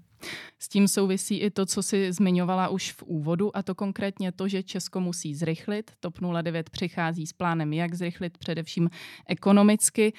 S 0.58 0.68
tím 0.68 0.88
souvisí 0.88 1.38
i 1.38 1.50
to, 1.50 1.66
co 1.66 1.82
si 1.82 2.12
zmiňovala 2.12 2.68
už 2.68 2.92
v 2.92 3.02
úvodu, 3.02 3.56
a 3.56 3.62
to 3.62 3.74
konkrétně 3.74 4.32
to, 4.32 4.48
že 4.48 4.62
Česko 4.62 5.00
musí 5.00 5.34
zrychlit. 5.34 5.90
TOP 6.00 6.14
09 6.42 6.70
přichází 6.70 7.26
s 7.26 7.32
plánem, 7.32 7.72
jak 7.72 7.94
zrychlit 7.94 8.38
především 8.38 8.90
ekonomicky. 9.28 10.12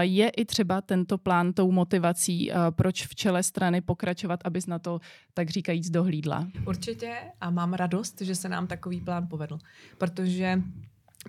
Je 0.00 0.28
i 0.28 0.44
třeba 0.44 0.80
tento 0.80 1.18
plán 1.18 1.52
tou 1.52 1.70
motivací, 1.70 2.50
proč 2.70 3.06
v 3.06 3.14
čele 3.14 3.42
strany 3.42 3.80
pokračovat, 3.80 4.40
abys 4.44 4.66
na 4.66 4.78
to, 4.78 5.00
tak 5.34 5.50
říkajíc, 5.50 5.90
dohlídla? 5.90 6.48
Určitě 6.66 7.16
a 7.40 7.50
mám 7.50 7.72
radost, 7.72 8.20
že 8.20 8.34
se 8.34 8.48
nám 8.48 8.66
takový 8.66 9.00
plán 9.00 9.26
povedl, 9.28 9.58
protože 9.98 10.62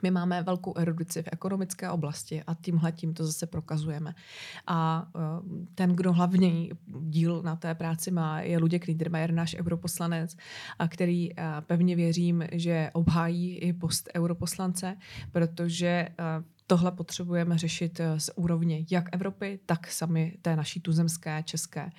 my 0.03 0.12
máme 0.12 0.43
velkou 0.43 0.77
erudici 0.77 1.24
v 1.24 1.29
ekonomické 1.31 1.89
oblasti 1.89 2.43
a 2.47 2.53
tímhle 2.53 2.91
tím 2.91 3.13
to 3.13 3.25
zase 3.25 3.47
prokazujeme. 3.47 4.15
A 4.67 5.07
eh, 5.15 5.19
ten, 5.75 5.95
kdo 5.95 6.13
hlavní 6.13 6.71
díl 7.00 7.41
na 7.41 7.55
té 7.55 7.75
práci 7.75 8.12
má, 8.12 8.41
je 8.41 8.57
Luděk 8.57 8.88
Niedermayer, 8.88 9.31
náš 9.31 9.55
europoslanec, 9.55 10.38
a 10.79 10.88
který 10.88 11.31
eh, 11.31 11.43
pevně 11.62 11.95
věřím, 11.95 12.43
že 12.51 12.89
obhájí 12.93 13.57
i 13.57 13.74
post 13.74 14.09
europoslance, 14.15 14.97
protože 15.31 15.88
eh, 15.88 16.13
tohle 16.67 16.91
potřebujeme 16.91 17.57
řešit 17.57 18.00
eh, 18.00 18.19
z 18.19 18.29
úrovně 18.36 18.86
jak 18.91 19.10
Evropy, 19.12 19.60
tak 19.65 19.91
sami 19.91 20.38
té 20.41 20.55
naší 20.55 20.79
tuzemské, 20.79 21.43
české. 21.43 21.89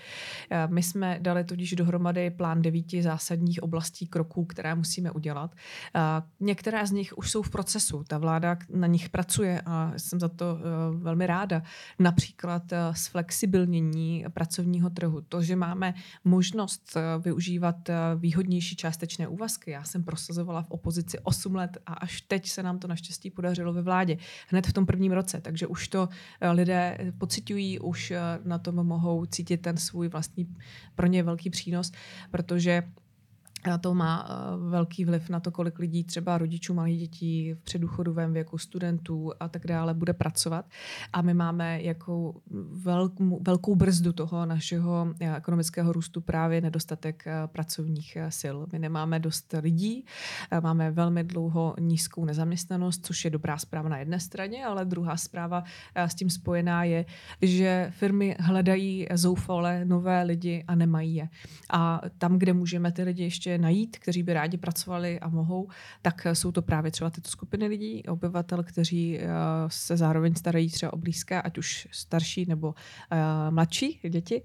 Eh, 0.51 0.69
my 0.69 0.83
jsme 0.83 1.19
dali 1.23 1.45
tudíž 1.45 1.75
dohromady 1.75 2.31
plán 2.31 2.63
devíti 2.63 3.03
zásadních 3.03 3.63
oblastí 3.63 4.07
kroků, 4.07 4.45
které 4.45 4.75
musíme 4.75 5.11
udělat. 5.11 5.55
Eh, 5.95 6.01
některé 6.41 6.87
z 6.87 6.91
nich 6.91 7.19
už 7.19 7.31
jsou 7.31 7.43
v 7.43 7.51
procesu. 7.51 8.05
Ta 8.05 8.19
vláda 8.19 8.59
na 8.71 8.87
nich 8.87 9.09
pracuje 9.09 9.63
a 9.67 9.93
jsem 9.97 10.21
za 10.21 10.29
to 10.29 10.59
velmi 10.93 11.27
ráda. 11.27 11.63
Například 11.99 12.63
flexibilnění 13.11 14.25
pracovního 14.33 14.91
trhu. 14.91 15.21
To, 15.21 15.43
že 15.43 15.57
máme 15.57 15.95
možnost 16.25 16.97
využívat 17.19 17.77
výhodnější 18.17 18.77
částečné 18.77 19.29
úvazky. 19.29 19.71
Já 19.71 19.85
jsem 19.85 20.05
prosazovala 20.05 20.63
v 20.63 20.71
opozici 20.71 21.19
8 21.19 21.55
let 21.55 21.79
a 21.87 21.95
až 21.95 22.21
teď 22.21 22.49
se 22.49 22.63
nám 22.63 22.79
to 22.79 22.89
naštěstí 22.89 23.31
podařilo 23.31 23.73
ve 23.73 23.83
vládě 23.83 24.17
hned 24.57 24.67
v 24.67 24.73
tom 24.73 24.87
prvním 24.87 25.13
roce, 25.13 25.41
takže 25.41 25.67
už 25.67 25.89
to 25.89 26.09
eh, 26.41 26.51
lidé 26.51 26.99
pocitují, 27.19 27.79
už 27.79 28.11
eh, 28.11 28.21
na 28.45 28.59
tom 28.59 28.75
mohou 28.75 29.27
cítit 29.27 29.57
ten 29.57 29.77
svůj 29.77 30.09
vlastní 30.09 30.57
pro 30.95 31.07
ně 31.07 31.23
velký 31.23 31.51
přínos, 31.51 31.93
protože 32.31 32.83
to 33.79 33.95
má 33.95 34.29
uh, 34.29 34.71
velký 34.71 35.05
vliv 35.05 35.31
na 35.31 35.41
to, 35.41 35.51
kolik 35.51 35.79
lidí, 35.79 36.05
třeba 36.05 36.39
rodičů 36.39 36.75
malých 36.75 36.99
dětí 36.99 37.55
v 37.55 37.61
předůchodovém 37.61 38.33
věku, 38.33 38.59
studentů 38.59 39.33
a 39.41 39.49
tak 39.49 39.67
dále, 39.67 39.95
bude 39.95 40.13
pracovat. 40.13 40.65
A 41.13 41.23
my 41.23 41.35
máme 41.35 41.83
jako 41.83 42.35
velkou, 42.71 43.41
velkou 43.43 43.75
brzdu 43.75 44.13
toho 44.13 44.47
našeho 44.47 45.15
eh, 45.21 45.37
ekonomického 45.37 45.93
růstu 45.93 46.21
právě 46.21 46.61
nedostatek 46.61 47.25
uh, 47.27 47.33
pracovních 47.47 48.17
sil. 48.39 48.57
My 48.73 48.79
nemáme 48.79 49.19
dost 49.19 49.55
lidí, 49.63 50.05
máme 50.61 50.91
velmi 50.91 51.25
dlouho 51.25 51.75
nízkou 51.81 52.25
nezaměstnanost, 52.25 53.07
což 53.07 53.25
je 53.25 53.31
dobrá 53.31 53.59
zpráva 53.59 53.89
na 53.89 53.99
jedné 53.99 54.21
straně, 54.21 54.65
ale 54.65 54.85
druhá 54.85 55.17
zpráva 55.17 55.65
s 55.95 56.15
tím 56.15 56.31
spojená 56.31 56.85
je, 56.85 57.05
že 57.43 57.87
firmy 57.91 58.37
hledají 58.41 59.07
zoufale 59.15 59.85
nové 59.85 60.23
lidi 60.23 60.65
a 60.69 60.75
nemají 60.75 61.15
je. 61.15 61.29
A 61.71 62.01
tam, 62.19 62.39
kde 62.39 62.53
můžeme 62.53 62.93
ty 62.93 63.03
lidi 63.03 63.23
ještě 63.23 63.56
najít, 63.59 63.99
kteří 63.99 64.23
by 64.23 64.33
rádi 64.33 64.57
pracovali 64.57 65.21
a 65.21 65.29
mohou, 65.29 65.69
tak 66.03 66.27
jsou 66.33 66.53
to 66.53 66.63
právě 66.63 66.91
třeba 66.91 67.11
tyto 67.11 67.31
skupiny 67.31 67.67
lidí, 67.67 68.03
obyvatel, 68.03 68.63
kteří 68.63 69.21
se 69.69 69.97
zároveň 69.97 70.35
starají 70.35 70.71
třeba 70.71 70.93
o 70.93 70.97
blízké, 70.97 71.43
ať 71.43 71.59
už 71.59 71.89
starší 71.91 72.47
nebo 72.49 72.75
mladší 73.51 74.01
děti. 74.09 74.43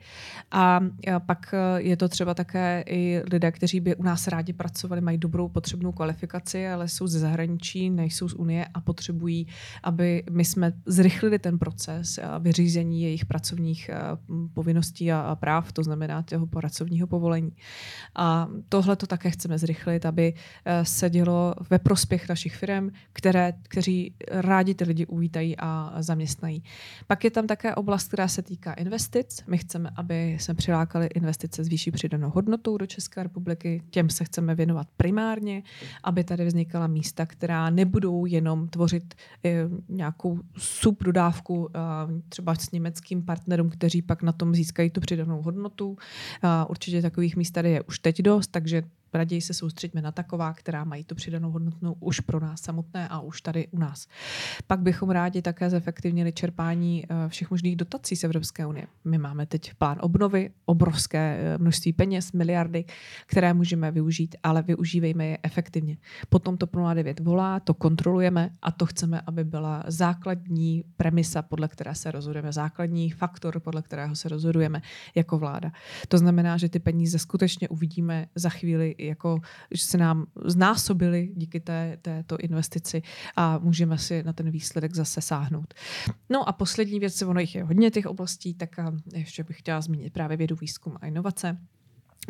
A 0.51 0.79
pak 1.25 1.55
je 1.77 1.97
to 1.97 2.09
třeba 2.09 2.33
také 2.33 2.83
i 2.87 3.21
lidé, 3.31 3.51
kteří 3.51 3.79
by 3.79 3.95
u 3.95 4.03
nás 4.03 4.27
rádi 4.27 4.53
pracovali, 4.53 5.01
mají 5.01 5.17
dobrou 5.17 5.49
potřebnou 5.49 5.91
kvalifikaci, 5.91 6.67
ale 6.67 6.87
jsou 6.87 7.07
ze 7.07 7.19
zahraničí, 7.19 7.89
nejsou 7.89 8.29
z 8.29 8.33
Unie 8.33 8.65
a 8.73 8.81
potřebují, 8.81 9.47
aby 9.83 10.23
my 10.29 10.45
jsme 10.45 10.73
zrychlili 10.85 11.39
ten 11.39 11.59
proces 11.59 12.19
vyřízení 12.39 13.01
jejich 13.03 13.25
pracovních 13.25 13.89
povinností 14.53 15.11
a 15.11 15.35
práv, 15.35 15.71
to 15.71 15.83
znamená 15.83 16.21
toho 16.23 16.47
pracovního 16.47 17.07
povolení. 17.07 17.51
A 18.15 18.47
tohle 18.69 18.90
to 18.95 19.07
také 19.07 19.29
chceme 19.29 19.57
zrychlit, 19.57 20.05
aby 20.05 20.33
eh, 20.65 20.85
se 20.85 21.09
dělo 21.09 21.55
ve 21.69 21.79
prospěch 21.79 22.29
našich 22.29 22.55
firm, 22.55 22.89
které, 23.13 23.53
kteří 23.67 24.13
rádi 24.31 24.75
ty 24.75 24.83
lidi 24.83 25.05
uvítají 25.05 25.55
a 25.57 25.93
zaměstnají. 25.99 26.63
Pak 27.07 27.23
je 27.23 27.31
tam 27.31 27.47
také 27.47 27.75
oblast, 27.75 28.07
která 28.07 28.27
se 28.27 28.41
týká 28.41 28.73
investic. 28.73 29.43
My 29.47 29.57
chceme, 29.57 29.89
aby 29.95 30.37
se 30.39 30.53
přilákali 30.53 31.05
investice 31.05 31.63
s 31.63 31.67
vyšší 31.67 31.91
přidanou 31.91 32.29
hodnotou 32.29 32.77
do 32.77 32.87
České 32.87 33.23
republiky. 33.23 33.83
Těm 33.89 34.09
se 34.09 34.23
chceme 34.23 34.55
věnovat 34.55 34.87
primárně, 34.97 35.63
aby 36.03 36.23
tady 36.23 36.45
vznikala 36.45 36.87
místa, 36.87 37.25
která 37.25 37.69
nebudou 37.69 38.25
jenom 38.25 38.67
tvořit 38.67 39.13
eh, 39.45 39.63
nějakou 39.89 40.39
subdodávku 40.57 41.69
eh, 41.75 41.79
třeba 42.29 42.55
s 42.55 42.71
německým 42.71 43.25
partnerům, 43.25 43.69
kteří 43.69 44.01
pak 44.01 44.23
na 44.23 44.31
tom 44.31 44.55
získají 44.55 44.89
tu 44.89 45.01
přidanou 45.01 45.41
hodnotu. 45.41 45.97
Určitě 46.69 47.01
takových 47.01 47.35
míst 47.35 47.51
tady 47.51 47.71
je 47.71 47.81
už 47.81 47.99
teď 47.99 48.21
dost, 48.21 48.47
takže 48.47 48.80
raději 49.13 49.41
se 49.41 49.53
soustředíme 49.53 50.01
na 50.01 50.11
taková, 50.11 50.53
která 50.53 50.83
mají 50.83 51.03
tu 51.03 51.15
přidanou 51.15 51.51
hodnotu 51.51 51.97
už 51.99 52.19
pro 52.19 52.39
nás 52.39 52.61
samotné 52.61 53.07
a 53.07 53.19
už 53.19 53.41
tady 53.41 53.67
u 53.71 53.79
nás. 53.79 54.07
Pak 54.67 54.79
bychom 54.79 55.09
rádi 55.09 55.41
také 55.41 55.69
zefektivnili 55.69 56.33
čerpání 56.33 57.03
eh, 57.03 57.29
všech 57.29 57.51
možných 57.51 57.75
dotací 57.75 58.15
z 58.15 58.23
Evropské 58.23 58.65
unie. 58.65 58.87
My 59.05 59.17
máme 59.17 59.45
teď 59.45 59.73
plán 59.73 59.97
obnovy, 60.01 60.49
obrovské 60.65 61.37
eh, 61.39 61.57
množství 61.57 61.93
peněz, 61.93 62.31
miliardy, 62.31 62.85
které 63.25 63.53
můžeme 63.53 63.91
využít, 63.91 64.35
ale 64.43 64.61
využívejme 64.61 65.25
je 65.25 65.37
efektivně. 65.43 65.97
Potom 66.29 66.57
to 66.57 66.67
pro 66.67 66.93
09 66.93 67.19
volá, 67.19 67.59
to 67.59 67.73
kontrolujeme 67.73 68.49
a 68.61 68.71
to 68.71 68.85
chceme, 68.85 69.21
aby 69.25 69.43
byla 69.43 69.83
základní 69.87 70.83
premisa, 70.97 71.41
podle 71.41 71.67
které 71.67 71.95
se 71.95 72.11
rozhodujeme, 72.11 72.51
základní 72.51 73.11
faktor, 73.11 73.59
podle 73.59 73.81
kterého 73.81 74.15
se 74.15 74.29
rozhodujeme 74.29 74.81
jako 75.15 75.37
vláda. 75.37 75.71
To 76.07 76.17
znamená, 76.17 76.57
že 76.57 76.69
ty 76.69 76.79
peníze 76.79 77.19
skutečně 77.19 77.69
uvidíme 77.69 78.25
za 78.35 78.49
chvíli 78.49 78.95
jako, 79.05 79.39
že 79.71 79.83
se 79.83 79.97
nám 79.97 80.25
znásobili 80.45 81.31
díky 81.35 81.59
té, 81.59 81.97
této 82.01 82.37
investici 82.37 83.01
a 83.35 83.57
můžeme 83.57 83.97
si 83.97 84.23
na 84.23 84.33
ten 84.33 84.51
výsledek 84.51 84.95
zase 84.95 85.21
sáhnout. 85.21 85.73
No 86.29 86.49
a 86.49 86.51
poslední 86.51 86.99
věc, 86.99 87.21
ono 87.21 87.39
jich 87.39 87.55
je 87.55 87.63
hodně 87.63 87.91
těch 87.91 88.05
oblastí, 88.05 88.53
tak 88.53 88.69
ještě 89.13 89.43
bych 89.43 89.59
chtěla 89.59 89.81
zmínit 89.81 90.13
právě 90.13 90.37
vědu, 90.37 90.55
výzkum 90.61 90.97
a 91.01 91.07
inovace. 91.07 91.57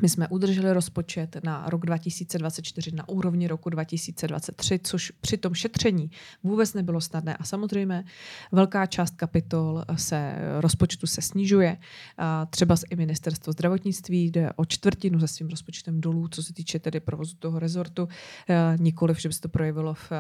My 0.02 0.10
jsme 0.10 0.28
udrželi 0.28 0.74
rozpočet 0.74 1.38
na 1.44 1.70
rok 1.70 1.86
2024 1.86 2.92
na 2.92 3.10
úrovni 3.10 3.48
roku 3.48 3.70
2023, 3.70 4.80
což 4.84 5.12
při 5.22 5.38
tom 5.38 5.54
šetření 5.54 6.12
vůbec 6.44 6.74
nebylo 6.74 7.02
snadné. 7.02 7.38
A 7.38 7.44
samozřejmě 7.44 8.04
velká 8.52 8.86
část 8.86 9.16
kapitol 9.16 9.84
se 9.96 10.36
rozpočtu 10.60 11.08
se 11.08 11.22
snižuje. 11.22 11.78
Třeba 12.50 12.76
i 12.90 12.96
ministerstvo 12.96 13.54
zdravotnictví 13.54 14.26
jde 14.26 14.50
o 14.56 14.66
čtvrtinu 14.66 15.20
se 15.20 15.28
svým 15.28 15.50
rozpočtem 15.50 16.02
dolů, 16.02 16.28
co 16.28 16.44
se 16.44 16.54
týče 16.54 16.80
tedy 16.80 17.00
provozu 17.00 17.36
toho 17.36 17.60
rezortu. 17.60 18.08
Nikoliv, 18.78 19.22
že 19.22 19.30
by 19.30 19.34
se 19.34 19.42
to 19.42 19.50
projevilo 19.50 19.94
v 19.94 20.12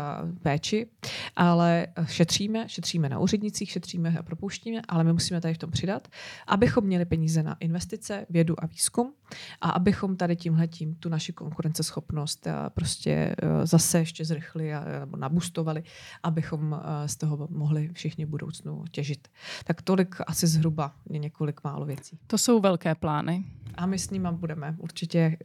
péči, 0.41 0.87
ale 1.35 1.87
šetříme, 2.05 2.69
šetříme 2.69 3.09
na 3.09 3.19
úřednicích, 3.19 3.71
šetříme 3.71 4.15
a 4.19 4.23
propouštíme, 4.23 4.81
ale 4.87 5.03
my 5.03 5.13
musíme 5.13 5.41
tady 5.41 5.53
v 5.53 5.57
tom 5.57 5.71
přidat, 5.71 6.07
abychom 6.47 6.83
měli 6.83 7.05
peníze 7.05 7.43
na 7.43 7.55
investice, 7.59 8.25
vědu 8.29 8.63
a 8.63 8.65
výzkum 8.65 9.13
a 9.61 9.69
abychom 9.69 10.17
tady 10.17 10.35
tímhletím 10.35 10.95
tu 10.95 11.09
naši 11.09 11.33
konkurenceschopnost 11.33 12.47
eh, 12.47 12.53
prostě 12.73 13.11
eh, 13.11 13.67
zase 13.67 13.99
ještě 13.99 14.25
zrychli 14.25 14.73
a, 14.73 14.99
nebo 14.99 15.17
nabustovali, 15.17 15.83
abychom 16.23 16.81
eh, 16.83 17.07
z 17.07 17.15
toho 17.15 17.47
mohli 17.51 17.89
všichni 17.93 18.25
v 18.25 18.29
budoucnu 18.29 18.83
těžit. 18.91 19.27
Tak 19.63 19.81
tolik 19.81 20.15
asi 20.27 20.47
zhruba 20.47 20.95
několik 21.09 21.63
málo 21.63 21.85
věcí. 21.85 22.19
To 22.27 22.37
jsou 22.37 22.59
velké 22.59 22.95
plány. 22.95 23.43
A 23.75 23.85
my 23.85 23.99
s 23.99 24.09
nimi 24.09 24.27
budeme 24.31 24.75
určitě 24.77 25.37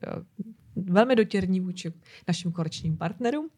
velmi 0.77 1.17
dotěrní 1.17 1.61
vůči 1.61 1.93
našim 2.29 2.53
koaličním 2.53 2.97
partnerům 2.97 3.49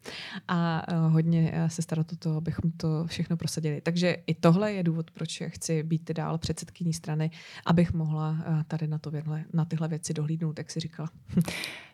a 0.49 0.83
eh, 0.89 0.97
hodně 0.97 1.51
eh, 1.55 1.71
se 1.71 1.83
starat 1.83 2.13
o 2.13 2.17
to, 2.17 2.37
abychom 2.37 2.71
to 2.73 3.05
všechno 3.07 3.37
prosadili. 3.37 3.81
Takže 3.81 4.17
i 4.27 4.35
tohle 4.35 4.73
je 4.73 4.83
důvod, 4.83 5.11
proč 5.11 5.43
chci 5.47 5.83
být 5.83 6.11
dál 6.11 6.39
předsedkyní 6.39 6.93
strany, 6.93 7.31
abych 7.67 7.93
mohla 7.93 8.37
eh, 8.41 8.65
tady 8.69 8.87
na, 8.89 8.99
to, 8.99 9.13
na 9.53 9.65
tyhle 9.65 9.89
věci 9.89 10.15
dohlídnout, 10.15 10.59
jak 10.59 10.71
si 10.71 10.81
říkala. 10.81 11.11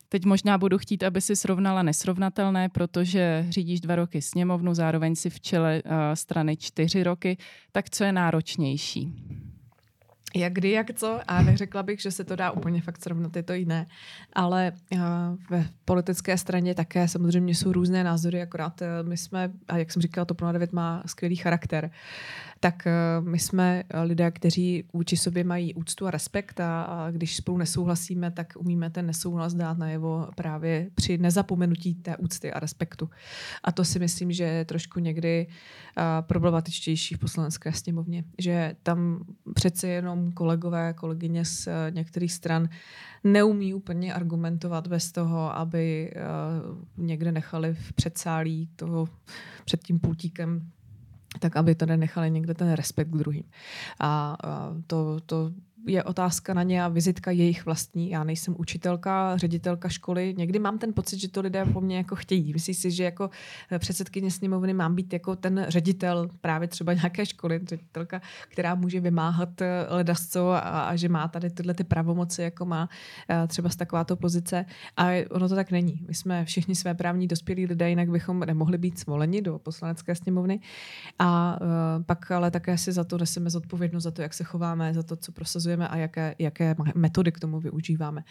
Teď 0.08 0.24
možná 0.24 0.58
budu 0.58 0.78
chtít, 0.78 1.02
aby 1.02 1.20
si 1.20 1.36
srovnala 1.36 1.82
nesrovnatelné, 1.82 2.68
protože 2.68 3.46
řídíš 3.48 3.80
dva 3.80 3.96
roky 3.96 4.22
sněmovnu, 4.22 4.74
zároveň 4.74 5.14
si 5.14 5.30
v 5.30 5.40
čele 5.40 5.82
uh, 5.84 5.90
strany 6.14 6.56
čtyři 6.56 7.02
roky. 7.02 7.36
Tak 7.72 7.90
co 7.90 8.04
je 8.04 8.12
náročnější? 8.12 9.12
Jak 10.34 10.52
kdy, 10.52 10.70
jak 10.70 10.94
co 10.94 11.20
a 11.28 11.42
neřekla 11.42 11.82
bych, 11.82 12.00
že 12.00 12.10
se 12.10 12.24
to 12.24 12.36
dá 12.36 12.50
úplně 12.50 12.80
fakt 12.80 13.02
srovnat, 13.02 13.36
je 13.36 13.42
to 13.42 13.52
jiné. 13.52 13.86
Ale 14.32 14.72
uh, 14.92 15.00
ve 15.50 15.66
politické 15.84 16.38
straně 16.38 16.74
také 16.74 17.08
samozřejmě 17.08 17.54
jsou 17.54 17.72
různé 17.72 18.04
názory, 18.04 18.42
akorát 18.42 18.80
uh, 18.80 19.08
my 19.08 19.16
jsme, 19.16 19.50
a 19.68 19.76
jak 19.76 19.92
jsem 19.92 20.02
říkala, 20.02 20.24
to 20.24 20.52
09 20.52 20.72
má 20.72 21.02
skvělý 21.06 21.36
charakter 21.36 21.90
tak 22.64 22.86
eh, 22.86 22.92
my 23.20 23.38
jsme 23.38 23.82
eh, 23.88 24.02
lidé, 24.02 24.30
kteří 24.30 24.84
vůči 24.92 25.16
sobě 25.16 25.44
mají 25.44 25.74
úctu 25.74 26.06
a 26.06 26.10
respekt 26.10 26.60
a, 26.60 27.06
když 27.10 27.36
spolu 27.36 27.58
nesouhlasíme, 27.58 28.30
tak 28.30 28.52
umíme 28.56 28.90
ten 28.90 29.06
nesouhlas 29.06 29.54
dát 29.54 29.78
najevo 29.78 30.28
právě 30.36 30.90
při 30.94 31.18
nezapomenutí 31.18 31.94
té 31.94 32.16
úcty 32.16 32.52
a 32.52 32.60
respektu. 32.60 33.10
A 33.64 33.72
to 33.72 33.84
si 33.84 33.98
myslím, 33.98 34.32
že 34.32 34.44
je 34.44 34.64
trošku 34.64 35.00
někdy 35.00 35.46
uh, 35.46 36.02
problematičtější 36.26 37.14
v 37.14 37.18
poslanecké 37.18 37.72
sněmovně, 37.72 38.24
že 38.38 38.76
tam 38.82 39.24
přece 39.54 39.88
jenom 39.88 40.32
kolegové, 40.32 40.92
kolegyně 40.92 41.44
z 41.44 41.66
uh, 41.66 41.72
některých 41.94 42.32
stran 42.32 42.68
neumí 43.24 43.74
úplně 43.74 44.14
argumentovat 44.14 44.86
bez 44.86 45.12
toho, 45.12 45.56
aby 45.56 46.14
někde 46.96 47.32
nechali 47.32 47.74
v 47.74 47.92
předsálí 47.92 48.68
toho 48.76 49.08
před 49.64 49.82
tím 49.82 49.98
pultíkem 49.98 50.70
tak 51.38 51.56
aby 51.56 51.74
to 51.74 51.86
nenechali 51.86 52.30
někde 52.30 52.54
ten 52.54 52.72
respekt 52.72 53.08
k 53.08 53.16
druhým. 53.16 53.44
A 54.00 54.36
to, 54.86 55.20
to 55.26 55.50
je 55.86 56.02
otázka 56.02 56.54
na 56.54 56.62
ně 56.62 56.84
a 56.84 56.88
vizitka 56.88 57.30
jejich 57.30 57.64
vlastní. 57.64 58.10
Já 58.10 58.24
nejsem 58.24 58.54
učitelka, 58.58 59.36
ředitelka 59.36 59.88
školy. 59.88 60.34
Někdy 60.38 60.58
mám 60.58 60.78
ten 60.78 60.92
pocit, 60.92 61.18
že 61.18 61.28
to 61.28 61.40
lidé 61.40 61.64
po 61.64 61.80
mně 61.80 61.96
jako 61.96 62.16
chtějí. 62.16 62.52
Myslí 62.52 62.74
si, 62.74 62.90
že 62.90 63.04
jako 63.04 63.30
předsedkyně 63.78 64.30
sněmovny 64.30 64.74
mám 64.74 64.94
být 64.94 65.12
jako 65.12 65.36
ten 65.36 65.66
ředitel 65.68 66.28
právě 66.40 66.68
třeba 66.68 66.92
nějaké 66.92 67.26
školy, 67.26 67.60
ředitelka, 67.68 68.20
která 68.48 68.74
může 68.74 69.00
vymáhat 69.00 69.60
eh, 69.60 69.86
ledasco 69.88 70.50
a, 70.50 70.58
a 70.58 70.96
že 70.96 71.08
má 71.08 71.28
tady 71.28 71.50
tyhle 71.50 71.74
ty 71.74 71.84
pravomoci, 71.84 72.42
jako 72.42 72.64
má 72.64 72.88
eh, 73.28 73.46
třeba 73.46 73.68
z 73.68 73.76
takováto 73.76 74.16
pozice. 74.16 74.64
A 74.96 75.26
ono 75.30 75.48
to 75.48 75.54
tak 75.54 75.70
není. 75.70 76.04
My 76.08 76.14
jsme 76.14 76.44
všichni 76.44 76.74
své 76.74 76.94
právní 76.94 77.26
dospělí 77.26 77.66
lidé, 77.66 77.90
jinak 77.90 78.10
bychom 78.10 78.40
nemohli 78.40 78.78
být 78.78 79.00
zvoleni 79.00 79.42
do 79.42 79.58
poslanecké 79.58 80.14
sněmovny. 80.14 80.60
A 81.18 81.58
pak 82.06 82.30
ale 82.30 82.50
také 82.50 82.78
si 82.78 82.92
za 82.92 83.04
to 83.04 83.18
neseme 83.18 83.50
zodpovědnost 83.50 84.04
za 84.04 84.10
to, 84.10 84.22
jak 84.22 84.34
se 84.34 84.44
chováme, 84.44 84.94
za 84.94 85.02
to, 85.02 85.16
co 85.16 85.32
prosazujeme 85.32 85.73
pracujeme 85.76 85.88
a 85.88 85.96
jaké, 85.96 86.34
jaké 86.38 86.74
metody 86.94 87.32
k 87.32 87.40
tomu 87.40 87.60
využíváme. 87.60 88.24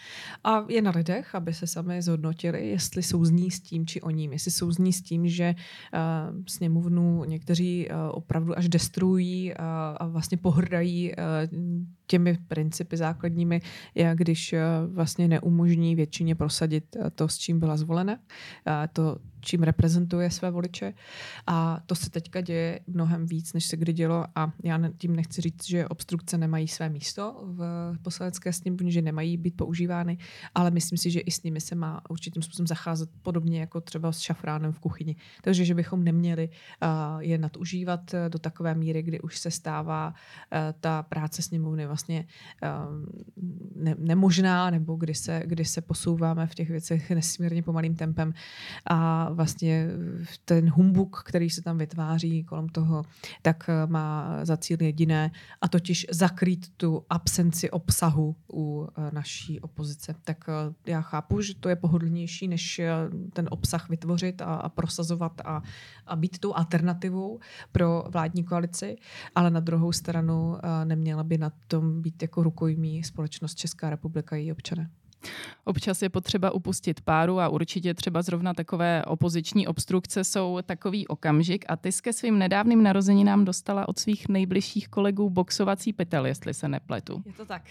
A 0.44 0.64
je 0.68 0.82
na 0.82 0.90
lidech, 0.90 1.34
aby 1.34 1.54
se 1.54 1.66
sami 1.66 2.02
zhodnotili, 2.02 2.68
jestli 2.68 3.02
souzní 3.02 3.50
s 3.50 3.60
tím 3.60 3.86
či 3.86 4.00
o 4.00 4.10
ním. 4.10 4.32
Jestli 4.32 4.50
souzní 4.50 4.92
s 4.92 5.02
tím, 5.02 5.28
že 5.28 5.54
uh, 5.54 6.42
sněmovnu 6.46 7.24
někteří 7.24 7.88
uh, 7.88 7.96
opravdu 8.10 8.58
až 8.58 8.68
destruují 8.68 9.52
uh, 9.52 9.56
a 9.96 10.06
vlastně 10.06 10.38
pohrdají 10.38 11.12
uh, 11.12 11.24
těmi 12.06 12.38
principy 12.48 12.96
základními, 12.96 13.60
jak 13.94 14.18
když 14.18 14.52
uh, 14.52 14.94
vlastně 14.94 15.28
neumožní 15.28 15.94
většině 15.94 16.34
prosadit 16.34 16.96
uh, 16.96 17.10
to, 17.14 17.28
s 17.28 17.38
čím 17.38 17.60
byla 17.60 17.76
zvolena. 17.76 18.12
Uh, 18.12 18.72
to 18.92 19.18
čím 19.44 19.62
reprezentuje 19.62 20.30
své 20.30 20.50
voliče. 20.50 20.94
A 21.46 21.80
to 21.86 21.94
se 21.94 22.10
teďka 22.10 22.40
děje 22.40 22.80
mnohem 22.86 23.26
víc, 23.26 23.52
než 23.52 23.66
se 23.66 23.76
kdy 23.76 23.92
dělo. 23.92 24.26
A 24.34 24.52
já 24.64 24.80
tím 24.98 25.16
nechci 25.16 25.40
říct, 25.40 25.66
že 25.66 25.88
obstrukce 25.88 26.38
nemají 26.38 26.68
své 26.68 26.88
místo 26.88 27.44
v 27.44 27.92
poslanecké 28.02 28.52
sněmovně, 28.52 28.90
že 28.90 29.02
nemají 29.02 29.36
být 29.36 29.56
používány, 29.56 30.18
ale 30.54 30.70
myslím 30.70 30.98
si, 30.98 31.10
že 31.10 31.20
i 31.20 31.30
s 31.30 31.42
nimi 31.42 31.60
se 31.60 31.74
má 31.74 32.00
určitým 32.08 32.42
způsobem 32.42 32.66
zacházet 32.66 33.10
podobně 33.22 33.60
jako 33.60 33.80
třeba 33.80 34.12
s 34.12 34.18
šafránem 34.18 34.72
v 34.72 34.78
kuchyni. 34.78 35.16
Takže, 35.42 35.64
že 35.64 35.74
bychom 35.74 36.04
neměli 36.04 36.48
je 37.18 37.38
nadužívat 37.38 38.14
do 38.28 38.38
takové 38.38 38.74
míry, 38.74 39.02
kdy 39.02 39.20
už 39.20 39.38
se 39.38 39.50
stává 39.50 40.14
ta 40.80 41.02
práce 41.02 41.42
sněmovny 41.42 41.86
vlastně 41.94 42.26
ne, 43.76 43.94
nemožná, 43.98 44.70
nebo 44.70 44.96
kdy 44.96 45.14
se, 45.14 45.42
kdy 45.46 45.64
se 45.64 45.80
posouváme 45.80 46.46
v 46.46 46.54
těch 46.54 46.70
věcech 46.70 47.10
nesmírně 47.10 47.62
pomalým 47.62 47.96
tempem 47.96 48.34
a 48.86 49.28
vlastně 49.32 49.86
ten 50.44 50.70
humbuk, 50.70 51.22
který 51.26 51.50
se 51.50 51.62
tam 51.62 51.78
vytváří 51.78 52.44
kolem 52.44 52.68
toho, 52.68 53.02
tak 53.42 53.70
má 53.86 54.38
za 54.42 54.56
cíl 54.56 54.82
jediné 54.82 55.30
a 55.60 55.68
totiž 55.68 56.06
zakrýt 56.10 56.68
tu 56.76 57.04
absenci 57.10 57.70
obsahu 57.70 58.36
u 58.52 58.88
naší 59.10 59.60
opozice. 59.60 60.14
Tak 60.24 60.44
já 60.86 61.00
chápu, 61.00 61.40
že 61.40 61.54
to 61.54 61.68
je 61.68 61.76
pohodlnější, 61.76 62.48
než 62.48 62.80
ten 63.32 63.48
obsah 63.50 63.88
vytvořit 63.88 64.42
a, 64.42 64.44
a 64.44 64.68
prosazovat 64.68 65.40
a, 65.44 65.62
a 66.06 66.16
být 66.16 66.38
tou 66.38 66.54
alternativou 66.56 67.40
pro 67.72 68.04
vládní 68.08 68.44
koalici, 68.44 68.96
ale 69.34 69.50
na 69.50 69.60
druhou 69.60 69.92
stranu 69.92 70.56
neměla 70.84 71.24
by 71.24 71.38
na 71.38 71.52
tom 71.68 72.02
být 72.02 72.22
jako 72.22 72.42
rukojmí 72.42 73.04
společnost 73.04 73.54
Česká 73.54 73.90
republika 73.90 74.36
její 74.36 74.52
občané. 74.52 74.90
Občas 75.64 76.02
je 76.02 76.08
potřeba 76.08 76.50
upustit 76.50 77.00
páru 77.00 77.40
a 77.40 77.48
určitě 77.48 77.94
třeba 77.94 78.22
zrovna 78.22 78.54
takové 78.54 79.04
opoziční 79.04 79.66
obstrukce 79.66 80.24
jsou 80.24 80.58
takový 80.66 81.08
okamžik 81.08 81.64
a 81.68 81.76
ty 81.76 81.90
ke 82.02 82.12
svým 82.12 82.38
nedávným 82.38 82.82
narozeninám 82.82 83.44
dostala 83.44 83.88
od 83.88 83.98
svých 83.98 84.28
nejbližších 84.28 84.88
kolegů 84.88 85.30
boxovací 85.30 85.92
pytel, 85.92 86.26
jestli 86.26 86.54
se 86.54 86.68
nepletu. 86.68 87.22
Je 87.26 87.32
to 87.32 87.44
tak. 87.44 87.62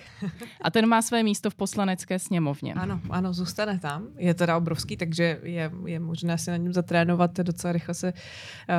a 0.61 0.71
ten 0.71 0.87
má 0.87 1.01
své 1.01 1.23
místo 1.23 1.49
v 1.49 1.55
poslanecké 1.55 2.19
sněmovně. 2.19 2.73
Ano, 2.73 2.99
ano, 3.09 3.33
zůstane 3.33 3.79
tam. 3.79 4.07
Je 4.17 4.33
teda 4.33 4.57
obrovský, 4.57 4.97
takže 4.97 5.39
je, 5.43 5.71
je 5.85 5.99
možné 5.99 6.37
si 6.37 6.51
na 6.51 6.57
něm 6.57 6.73
zatrénovat, 6.73 7.37
docela 7.37 7.73
rychle 7.73 7.93
se 7.93 8.13
uh, 8.13 8.19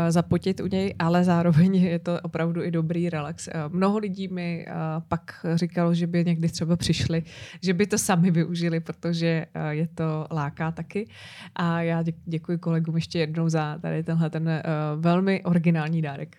zapotit 0.08 0.60
u 0.60 0.66
něj, 0.66 0.94
ale 0.98 1.24
zároveň 1.24 1.74
je 1.94 1.98
to 1.98 2.18
opravdu 2.22 2.62
i 2.62 2.70
dobrý 2.70 3.10
relax. 3.10 3.48
Uh, 3.48 3.74
mnoho 3.74 3.98
lidí 3.98 4.28
mi 4.28 4.66
uh, 4.68 4.74
pak 5.08 5.46
říkalo, 5.54 5.94
že 5.94 6.06
by 6.06 6.24
někdy 6.24 6.48
třeba 6.48 6.76
přišli, 6.76 7.22
že 7.62 7.74
by 7.74 7.86
to 7.86 7.98
sami 7.98 8.30
využili 8.30 8.63
využili, 8.64 8.80
protože 8.80 9.46
eh, 9.54 9.74
je 9.74 9.86
to 9.86 10.26
láká 10.30 10.72
taky. 10.72 11.08
A 11.54 11.80
já 11.80 12.04
děkuji 12.24 12.58
kolegům 12.58 12.94
ještě 12.94 13.18
jednou 13.18 13.48
za 13.48 13.78
tady 13.78 14.02
tenhle 14.02 14.30
ten 14.30 14.48
eh, 14.48 14.62
velmi 14.96 15.42
originální 15.44 16.02
dárek. 16.02 16.36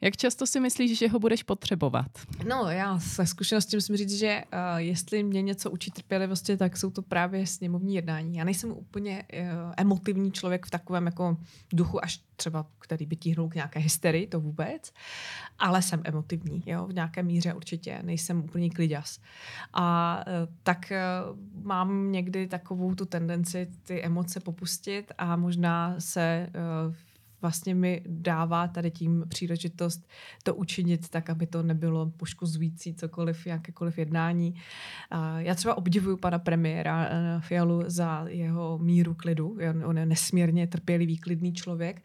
Jak 0.00 0.16
často 0.16 0.46
si 0.46 0.60
myslíš, 0.60 0.98
že 0.98 1.08
ho 1.08 1.18
budeš 1.18 1.42
potřebovat? 1.42 2.06
No, 2.48 2.70
já 2.70 2.98
se 2.98 3.26
zkušeností 3.26 3.76
musím 3.76 3.96
říct, 3.96 4.18
že 4.18 4.42
uh, 4.52 4.76
jestli 4.76 5.22
mě 5.22 5.42
něco 5.42 5.70
učí 5.70 5.90
trpělivosti, 5.90 6.56
tak 6.56 6.76
jsou 6.76 6.90
to 6.90 7.02
právě 7.02 7.46
sněmovní 7.46 7.94
jednání. 7.94 8.36
Já 8.36 8.44
nejsem 8.44 8.70
úplně 8.70 9.24
uh, 9.32 9.72
emotivní 9.76 10.32
člověk 10.32 10.66
v 10.66 10.70
takovém 10.70 11.06
jako 11.06 11.36
duchu, 11.72 12.04
až 12.04 12.20
třeba, 12.36 12.66
který 12.78 13.06
by 13.06 13.16
tíhnul 13.16 13.48
k 13.48 13.54
nějaké 13.54 13.80
hysterii, 13.80 14.26
to 14.26 14.40
vůbec, 14.40 14.92
ale 15.58 15.82
jsem 15.82 16.02
emotivní, 16.04 16.62
jo, 16.66 16.86
v 16.86 16.94
nějaké 16.94 17.22
míře 17.22 17.54
určitě, 17.54 17.98
nejsem 18.02 18.44
úplně 18.44 18.70
kliděs. 18.70 19.20
A 19.72 20.18
uh, 20.26 20.54
tak 20.62 20.92
uh, 20.92 21.38
mám 21.66 22.12
někdy 22.12 22.46
takovou 22.46 22.94
tu 22.94 23.04
tendenci 23.04 23.70
ty 23.82 24.02
emoce 24.02 24.40
popustit 24.40 25.12
a 25.18 25.36
možná 25.36 25.94
se 25.98 26.50
uh, 26.88 26.94
vlastně 27.42 27.74
mi 27.74 28.02
dává 28.06 28.68
tady 28.68 28.90
tím 28.90 29.24
příležitost 29.28 30.08
to 30.42 30.54
učinit 30.54 31.08
tak, 31.08 31.30
aby 31.30 31.46
to 31.46 31.62
nebylo 31.62 32.10
poškozující 32.16 32.94
cokoliv, 32.94 33.46
jakékoliv 33.46 33.98
jednání. 33.98 34.54
Já 35.38 35.54
třeba 35.54 35.76
obdivuju 35.76 36.16
pana 36.16 36.38
premiéra 36.38 37.08
eh, 37.10 37.40
Fialu 37.40 37.82
za 37.86 38.24
jeho 38.28 38.78
míru 38.78 39.14
klidu. 39.14 39.58
On 39.84 39.98
je 39.98 40.06
nesmírně 40.06 40.66
trpělivý, 40.66 41.18
klidný 41.18 41.52
člověk 41.52 42.02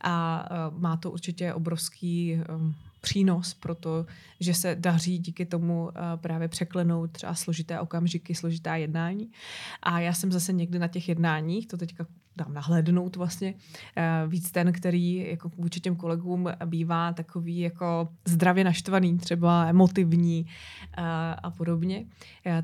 a 0.00 0.46
eh, 0.50 0.54
má 0.78 0.96
to 0.96 1.10
určitě 1.10 1.54
obrovský 1.54 2.32
ehm, 2.34 2.74
přínos 3.00 3.54
pro 3.54 3.74
to, 3.74 4.06
že 4.40 4.54
se 4.54 4.76
daří 4.80 5.18
díky 5.18 5.46
tomu 5.46 5.90
eh, 5.90 6.00
právě 6.16 6.48
překlenout 6.48 7.12
třeba 7.12 7.34
složité 7.34 7.80
okamžiky, 7.80 8.34
složitá 8.34 8.76
jednání. 8.76 9.30
A 9.82 10.00
já 10.00 10.12
jsem 10.12 10.32
zase 10.32 10.52
někdy 10.52 10.78
na 10.78 10.88
těch 10.88 11.08
jednáních, 11.08 11.66
to 11.66 11.76
teďka 11.76 12.06
dám 12.36 12.54
nahlédnout 12.54 13.16
vlastně, 13.16 13.54
eh, 13.96 14.24
víc 14.28 14.50
ten, 14.50 14.72
který 14.72 15.30
jako 15.30 15.50
vůči 15.56 15.80
těm 15.80 15.96
kolegům 15.96 16.48
bývá 16.64 17.12
takový 17.12 17.58
jako 17.58 18.08
zdravě 18.24 18.64
naštvaný, 18.64 19.18
třeba 19.18 19.66
emotivní 19.66 20.46
eh, 20.46 21.02
a 21.42 21.50
podobně, 21.50 22.06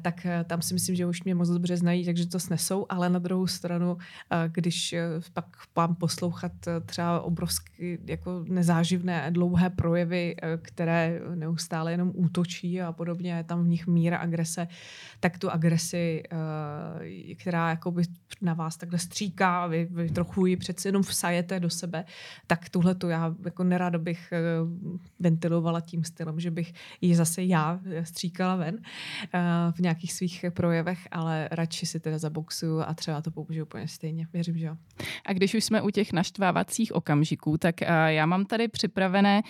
tak 0.03 0.27
tam 0.47 0.63
si 0.63 0.75
myslím, 0.75 0.97
že 0.97 1.07
už 1.07 1.23
mě 1.23 1.35
moc 1.35 1.49
dobře 1.49 1.77
znají, 1.77 2.05
takže 2.05 2.27
to 2.27 2.41
snesou, 2.41 2.87
ale 2.89 3.11
na 3.11 3.19
druhou 3.19 3.47
stranu, 3.47 3.99
když 4.47 4.95
pak 5.33 5.47
mám 5.77 5.95
poslouchat 5.95 6.53
třeba 6.87 7.21
obrovsky 7.21 7.99
jako 8.07 8.45
nezáživné 8.49 9.31
dlouhé 9.31 9.71
projevy 9.71 10.31
Eh, 10.43 10.59
které 10.63 11.21
neustále 11.35 11.93
jenom 11.93 12.13
útočí 12.15 12.83
a 12.83 12.93
podobně, 12.93 13.33
je 13.33 13.45
tam 13.45 13.65
v 13.65 13.69
nich 13.69 13.87
míra 13.87 14.19
agrese, 14.19 14.69
tak 15.21 15.39
tu 15.39 15.51
agresi, 15.51 16.23
eh, 16.33 17.35
která 17.35 17.71
jakoby 17.71 18.03
na 18.41 18.55
vás 18.55 18.77
takhle 18.77 18.99
stříká, 18.99 19.60
vy, 19.67 19.89
vy 19.91 20.11
trochu 20.11 20.47
ji 20.47 20.57
přeci 20.57 20.89
jenom 20.89 21.03
vsajete 21.03 21.61
do 21.61 21.71
sebe, 21.71 22.05
tak 22.47 22.69
tuhle 22.69 22.95
tu 22.95 23.09
já 23.09 23.35
jako 23.45 23.65
nerada 23.65 23.99
bych 23.99 24.33
eh, 24.33 24.41
ventilovala 25.19 25.81
tím 25.81 26.05
stylem, 26.05 26.41
že 26.41 26.51
bych 26.51 26.73
ji 27.01 27.15
zase 27.15 27.43
já 27.43 27.81
stříkala 28.03 28.57
ven 28.57 28.79
v 29.71 29.79
nějakých 29.79 30.13
svých 30.13 30.45
projevech, 30.55 31.09
ale 31.11 31.49
radši 31.53 31.87
si 31.87 32.01
teda 32.01 32.19
zaboxuju 32.19 32.81
a 32.81 32.95
třeba 32.95 33.23
to 33.23 33.31
použiju 33.31 33.65
úplně 33.65 33.89
stejně. 33.89 34.27
Věřím, 34.33 34.59
že 34.59 34.67
jo. 34.67 34.77
A 35.27 35.33
když 35.33 35.55
už 35.55 35.65
jsme 35.65 35.83
u 35.83 35.91
těch 35.91 36.13
naštvávacích 36.13 36.95
okamžiků, 36.95 37.59
tak 37.59 37.81
já 38.07 38.27
mám 38.27 38.45
tady 38.47 38.69
připravené 38.69 39.43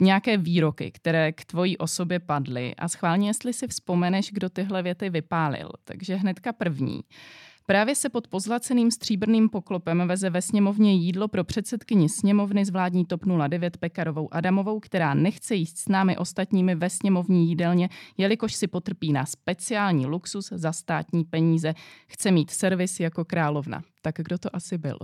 nějaké 0.00 0.36
výroky, 0.36 0.90
které 0.90 1.32
k 1.32 1.44
tvojí 1.44 1.78
osobě 1.78 2.18
padly 2.18 2.74
a 2.76 2.88
schválně, 2.88 3.28
jestli 3.28 3.52
si 3.52 3.68
vzpomeneš, 3.68 4.30
kdo 4.32 4.48
tyhle 4.48 4.82
věty 4.82 5.10
vypálil. 5.10 5.70
Takže 5.84 6.14
hnedka 6.14 6.52
první. 6.52 7.00
Právě 7.70 7.94
se 7.94 8.08
pod 8.08 8.28
pozlaceným 8.28 8.90
stříbrným 8.90 9.48
poklopem 9.48 10.08
veze 10.08 10.30
ve 10.30 10.42
sněmovně 10.42 10.94
jídlo 10.94 11.28
pro 11.28 11.44
předsedkyni 11.44 12.08
sněmovny 12.08 12.64
z 12.64 12.70
vládní 12.70 13.04
TOP 13.04 13.20
09 13.48 13.76
Pekarovou 13.76 14.34
Adamovou, 14.34 14.80
která 14.80 15.14
nechce 15.14 15.54
jíst 15.54 15.78
s 15.78 15.88
námi 15.88 16.16
ostatními 16.16 16.74
ve 16.74 16.90
sněmovní 16.90 17.48
jídelně, 17.48 17.88
jelikož 18.18 18.54
si 18.54 18.66
potrpí 18.66 19.12
na 19.12 19.26
speciální 19.26 20.06
luxus 20.06 20.48
za 20.52 20.72
státní 20.72 21.24
peníze. 21.24 21.74
Chce 22.08 22.30
mít 22.30 22.50
servis 22.50 23.00
jako 23.00 23.24
královna 23.24 23.82
tak 24.02 24.14
kdo 24.18 24.38
to 24.38 24.56
asi 24.56 24.78
byl? 24.78 24.98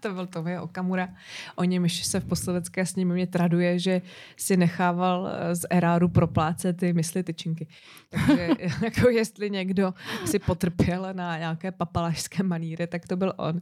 to 0.00 0.12
byl 0.14 0.26
Tomio 0.26 0.62
Okamura. 0.62 1.08
O 1.56 1.64
němž 1.64 2.06
se 2.06 2.20
v 2.20 2.24
posledecké 2.24 2.86
sněmovně 2.86 3.26
traduje, 3.26 3.78
že 3.78 4.02
si 4.36 4.56
nechával 4.56 5.28
eh, 5.28 5.54
z 5.54 5.66
eráru 5.70 6.08
proplácet 6.08 6.76
ty 6.76 6.92
mysli 6.92 7.22
tyčinky. 7.22 7.66
Takže 8.10 8.48
jako 8.84 9.08
jestli 9.08 9.50
někdo 9.50 9.94
si 10.24 10.38
potrpěl 10.38 11.08
na 11.12 11.38
nějaké 11.38 11.72
papalašské 11.72 12.42
maníry, 12.42 12.86
tak 12.86 13.08
to 13.08 13.16
byl 13.16 13.32
on. 13.36 13.60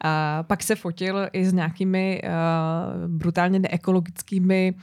A 0.00 0.42
pak 0.42 0.62
se 0.62 0.74
fotil 0.74 1.28
i 1.32 1.44
s 1.44 1.52
nějakými 1.52 2.22
uh, 2.24 3.10
brutálně 3.10 3.58
neekologickými 3.58 4.74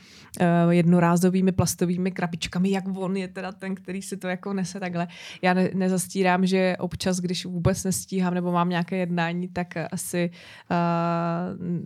uh, 0.41 0.71
jednorázovými 0.71 1.51
plastovými 1.51 2.11
krabičkami, 2.11 2.71
jak 2.71 2.83
on 2.95 3.17
je 3.17 3.27
teda 3.27 3.51
ten, 3.51 3.75
který 3.75 4.01
si 4.01 4.17
to 4.17 4.27
jako 4.27 4.53
nese 4.53 4.79
takhle. 4.79 5.07
Já 5.41 5.53
ne, 5.53 5.69
nezastírám, 5.73 6.45
že 6.45 6.75
občas, 6.79 7.19
když 7.19 7.45
vůbec 7.45 7.83
nestíhám 7.83 8.33
nebo 8.33 8.51
mám 8.51 8.69
nějaké 8.69 8.97
jednání, 8.97 9.46
tak 9.47 9.77
asi 9.91 10.29
uh, 10.71 10.77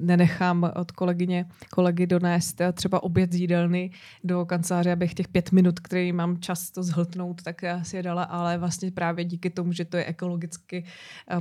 nenechám 0.05 0.71
od 0.75 0.91
kolegyně, 0.91 1.45
kolegy 1.69 2.07
donést 2.07 2.61
třeba 2.73 3.03
oběd 3.03 3.31
z 3.31 3.35
jídelny 3.35 3.91
do 4.23 4.45
kanceláře, 4.45 4.91
abych 4.91 5.13
těch 5.13 5.27
pět 5.27 5.51
minut, 5.51 5.79
který 5.79 6.11
mám 6.11 6.37
čas 6.37 6.71
to 6.71 6.83
zhltnout, 6.83 7.43
tak 7.43 7.61
si 7.83 7.97
je 7.97 8.03
dala, 8.03 8.23
ale 8.23 8.57
vlastně 8.57 8.91
právě 8.91 9.25
díky 9.25 9.49
tomu, 9.49 9.73
že 9.73 9.85
to 9.85 9.97
je 9.97 10.05
ekologicky 10.05 10.83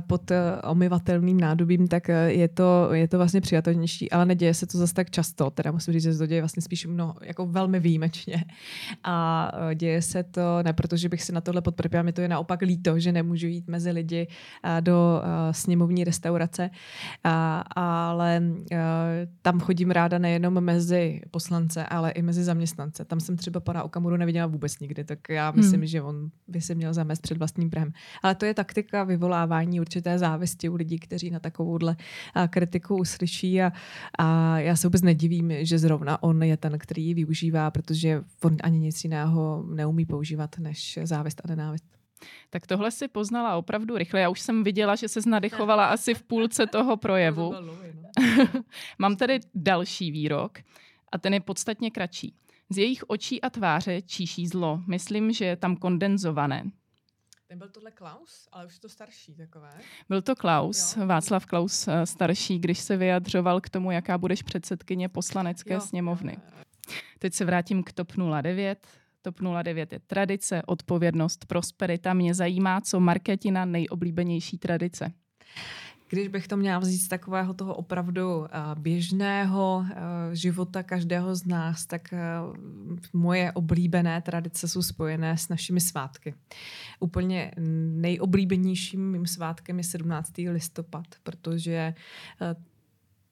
pod 0.07 0.31
omyvatelným 0.63 1.39
nádobím, 1.39 1.87
tak 1.87 2.07
je 2.27 2.47
to, 2.47 2.93
je 2.93 3.07
to 3.07 3.17
vlastně 3.17 3.41
přijatelnější, 3.41 4.11
ale 4.11 4.25
neděje 4.25 4.53
se 4.53 4.67
to 4.67 4.77
zase 4.77 4.93
tak 4.93 5.09
často, 5.09 5.49
teda 5.49 5.71
musím 5.71 5.93
říct, 5.93 6.03
že 6.03 6.13
se 6.13 6.19
to 6.19 6.25
děje 6.25 6.41
vlastně 6.41 6.61
spíš 6.61 6.85
mnoho, 6.85 7.15
jako 7.21 7.45
velmi 7.45 7.79
výjimečně. 7.79 8.43
A 9.03 9.51
děje 9.75 10.01
se 10.01 10.23
to 10.23 10.41
ne 10.63 10.73
protože 10.73 11.09
bych 11.09 11.23
si 11.23 11.31
na 11.31 11.41
tohle 11.41 11.61
podprpěla, 11.61 12.03
mi 12.03 12.13
to 12.13 12.21
je 12.21 12.27
naopak 12.27 12.61
líto, 12.61 12.99
že 12.99 13.11
nemůžu 13.11 13.47
jít 13.47 13.67
mezi 13.67 13.91
lidi 13.91 14.27
do 14.79 15.21
sněmovní 15.51 16.03
restaurace, 16.11 16.69
a, 17.23 17.63
ale 17.75 18.43
a, 18.43 18.77
tam 19.41 19.59
chodím 19.59 19.91
ráda 19.91 20.17
nejenom 20.17 20.61
mezi 20.61 21.21
poslance, 21.31 21.85
ale 21.85 22.11
i 22.11 22.21
mezi 22.21 22.43
zaměstnance. 22.43 23.05
Tam 23.05 23.19
jsem 23.19 23.37
třeba 23.37 23.59
pana 23.59 23.83
Okamuru 23.83 24.17
neviděla 24.17 24.47
vůbec 24.47 24.79
nikdy, 24.79 25.03
tak 25.03 25.19
já 25.29 25.51
myslím, 25.51 25.79
hmm. 25.79 25.87
že 25.87 26.01
on 26.01 26.29
by 26.47 26.61
si 26.61 26.75
měl 26.75 26.93
zamést 26.93 27.21
před 27.21 27.37
vlastním 27.37 27.69
prahem. 27.69 27.93
Ale 28.23 28.35
to 28.35 28.45
je 28.45 28.53
taktika 28.53 29.03
vyvolávání 29.03 29.79
určité 29.79 30.19
závisti 30.19 30.69
u 30.69 30.75
lidí, 30.75 30.99
kteří 30.99 31.31
na 31.31 31.39
takovouhle 31.39 31.95
kritiku 32.49 32.95
uslyší 32.95 33.61
a, 33.61 33.71
a 34.19 34.59
já 34.59 34.75
se 34.75 34.87
vůbec 34.87 35.01
nedivím, 35.01 35.51
že 35.61 35.79
zrovna 35.79 36.23
on 36.23 36.43
je 36.43 36.57
ten, 36.57 36.77
který 36.77 37.05
ji 37.07 37.13
využívá, 37.13 37.71
protože 37.71 38.23
on 38.43 38.57
ani 38.63 38.79
nic 38.79 39.03
jiného 39.03 39.65
neumí 39.73 40.05
používat 40.05 40.57
než 40.59 40.99
závist 41.03 41.41
a 41.43 41.47
nenávist. 41.47 42.00
Tak 42.49 42.67
tohle 42.67 42.91
si 42.91 43.07
poznala 43.07 43.55
opravdu 43.55 43.97
rychle. 43.97 44.19
Já 44.19 44.29
už 44.29 44.39
jsem 44.39 44.63
viděla, 44.63 44.95
že 44.95 45.07
se 45.07 45.19
nadechovala 45.29 45.85
asi 45.95 46.13
v 46.13 46.23
půlce 46.23 46.67
toho 46.67 46.97
projevu. 46.97 47.53
No. 47.61 47.77
Mám 48.99 49.15
tady 49.15 49.39
další 49.55 50.11
výrok 50.11 50.59
a 51.11 51.17
ten 51.17 51.33
je 51.33 51.39
podstatně 51.39 51.91
kratší. 51.91 52.35
Z 52.69 52.77
jejich 52.77 53.03
očí 53.07 53.41
a 53.41 53.49
tváře 53.49 54.01
číší 54.01 54.47
zlo. 54.47 54.81
Myslím, 54.87 55.31
že 55.31 55.45
je 55.45 55.55
tam 55.55 55.75
kondenzované. 55.75 56.63
Nebyl 57.49 57.69
tohle 57.69 57.91
Klaus, 57.91 58.47
ale 58.51 58.65
už 58.65 58.79
to 58.79 58.89
starší 58.89 59.35
takové. 59.35 59.71
Byl 60.09 60.21
to 60.21 60.35
Klaus, 60.35 60.97
jo. 60.97 61.07
Václav 61.07 61.45
Klaus 61.45 61.87
eh, 61.87 62.05
starší, 62.05 62.59
když 62.59 62.79
se 62.79 62.97
vyjadřoval 62.97 63.61
k 63.61 63.69
tomu, 63.69 63.91
jaká 63.91 64.17
budeš 64.17 64.41
předsedkyně 64.41 65.09
poslanecké 65.09 65.73
jo. 65.73 65.81
sněmovny. 65.81 66.37
Teď 67.19 67.33
se 67.33 67.45
vrátím 67.45 67.83
k 67.83 67.91
TOP 67.91 68.11
09. 68.41 68.87
TOP 69.21 69.35
09 69.63 69.93
je 69.93 69.99
tradice, 70.07 70.61
odpovědnost, 70.65 71.45
prosperita. 71.45 72.13
Mě 72.13 72.33
zajímá, 72.33 72.81
co 72.81 72.99
Marketina 72.99 73.65
nejoblíbenější 73.65 74.57
tradice. 74.57 75.11
Když 76.09 76.27
bych 76.27 76.47
to 76.47 76.57
měla 76.57 76.79
vzít 76.79 76.97
z 76.97 77.07
takového 77.07 77.53
toho 77.53 77.75
opravdu 77.75 78.47
běžného 78.79 79.85
života 80.33 80.83
každého 80.83 81.35
z 81.35 81.45
nás, 81.45 81.85
tak 81.85 82.13
moje 83.13 83.51
oblíbené 83.51 84.21
tradice 84.21 84.67
jsou 84.67 84.81
spojené 84.81 85.37
s 85.37 85.49
našimi 85.49 85.81
svátky. 85.81 86.33
Úplně 86.99 87.51
nejoblíbenějším 87.95 89.11
mým 89.11 89.25
svátkem 89.25 89.77
je 89.77 89.83
17. 89.83 90.31
listopad, 90.37 91.05
protože 91.23 91.93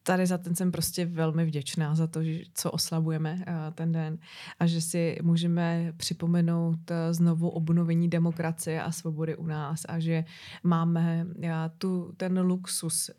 tady 0.04 0.26
za 0.26 0.38
ten 0.38 0.56
jsem 0.56 0.72
prostě 0.72 1.06
velmi 1.06 1.46
vděčná 1.46 1.96
za 1.96 2.08
to, 2.08 2.24
že, 2.24 2.40
co 2.54 2.72
oslavujeme 2.72 3.34
uh, 3.34 3.74
ten 3.74 3.92
den 3.92 4.18
a 4.60 4.68
že 4.68 4.82
si 4.82 5.18
můžeme 5.22 5.94
připomenout 5.98 6.92
uh, 6.92 6.98
znovu 7.12 7.50
obnovení 7.50 8.10
demokracie 8.10 8.82
a 8.82 8.92
svobody 8.92 9.36
u 9.36 9.46
nás 9.46 9.86
a 9.88 10.00
že 10.00 10.26
máme 10.64 11.26
uh, 11.26 11.44
tu, 11.78 12.14
ten 12.18 12.40
luxus 12.40 13.12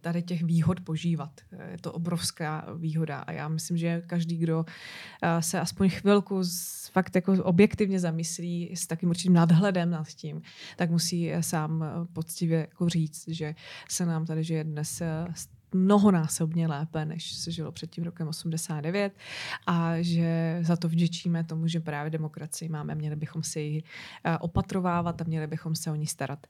tady 0.00 0.22
těch 0.22 0.42
výhod 0.42 0.80
požívat. 0.80 1.40
Je 1.70 1.78
to 1.80 1.92
obrovská 1.92 2.66
výhoda 2.76 3.18
a 3.18 3.32
já 3.32 3.48
myslím, 3.48 3.76
že 3.76 4.02
každý, 4.06 4.36
kdo 4.36 4.64
se 5.40 5.60
aspoň 5.60 5.88
chvilku 5.88 6.42
fakt 6.92 7.14
jako 7.14 7.32
objektivně 7.32 8.00
zamyslí 8.00 8.70
s 8.74 8.86
takým 8.86 9.08
určitým 9.08 9.32
nadhledem 9.32 9.90
nad 9.90 10.08
tím, 10.08 10.42
tak 10.76 10.90
musí 10.90 11.32
sám 11.40 11.84
poctivě 12.12 12.58
jako 12.58 12.88
říct, 12.88 13.28
že 13.28 13.54
se 13.88 14.06
nám 14.06 14.26
tady 14.26 14.44
žije 14.44 14.64
dnes 14.64 15.02
mnohonásobně 15.74 16.68
lépe, 16.68 17.04
než 17.04 17.32
se 17.32 17.50
žilo 17.50 17.72
před 17.72 17.90
tím 17.90 18.04
rokem 18.04 18.28
89 18.28 19.12
a 19.66 19.92
že 20.00 20.58
za 20.62 20.76
to 20.76 20.88
vděčíme 20.88 21.44
tomu, 21.44 21.66
že 21.66 21.80
právě 21.80 22.10
demokracii 22.10 22.68
máme, 22.68 22.94
měli 22.94 23.16
bychom 23.16 23.42
si 23.42 23.60
ji 23.60 23.82
eh, 24.24 24.38
opatrovávat 24.38 25.20
a 25.20 25.24
měli 25.24 25.46
bychom 25.46 25.74
se 25.74 25.90
o 25.90 25.94
ní 25.94 26.06
starat. 26.06 26.46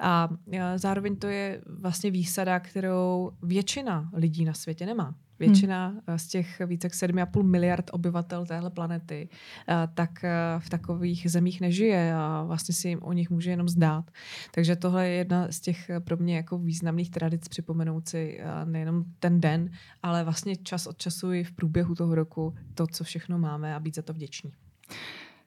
A 0.00 0.28
eh, 0.52 0.78
zároveň 0.78 1.16
to 1.16 1.26
je 1.26 1.62
vlastně 1.66 2.10
výsada, 2.10 2.60
kterou 2.60 3.32
většina 3.42 4.10
lidí 4.12 4.44
na 4.44 4.54
světě 4.54 4.86
nemá. 4.86 5.14
Většina 5.40 5.88
hmm. 5.88 6.18
z 6.18 6.28
těch 6.28 6.60
více 6.66 6.86
jak 6.86 6.92
7,5 6.92 7.42
miliard 7.42 7.90
obyvatel 7.92 8.46
téhle 8.46 8.70
planety 8.70 9.28
eh, 9.68 9.88
tak 9.94 10.24
eh, 10.24 10.30
v 10.58 10.68
takových 10.70 11.30
zemích 11.30 11.60
nežije 11.60 12.14
a 12.14 12.44
vlastně 12.46 12.74
si 12.74 12.88
jim 12.88 13.02
o 13.02 13.12
nich 13.12 13.30
může 13.30 13.50
jenom 13.50 13.68
zdát. 13.68 14.10
Takže 14.54 14.76
tohle 14.76 15.08
je 15.08 15.14
jedna 15.14 15.46
z 15.50 15.60
těch 15.60 15.90
pro 16.04 16.16
mě 16.16 16.36
jako 16.36 16.58
významných 16.58 17.10
tradic 17.10 17.48
připomenout 17.48 18.08
si 18.08 18.40
nejenom 18.64 19.04
ten 19.18 19.40
den, 19.40 19.70
ale 20.02 20.24
vlastně 20.24 20.56
čas 20.56 20.86
od 20.86 20.98
času 20.98 21.32
i 21.32 21.44
v 21.44 21.52
průběhu 21.52 21.94
toho 21.94 22.14
roku 22.14 22.54
to, 22.74 22.86
co 22.86 23.04
všechno 23.04 23.38
máme 23.38 23.74
a 23.74 23.80
být 23.80 23.94
za 23.94 24.02
to 24.02 24.12
vděční. 24.12 24.52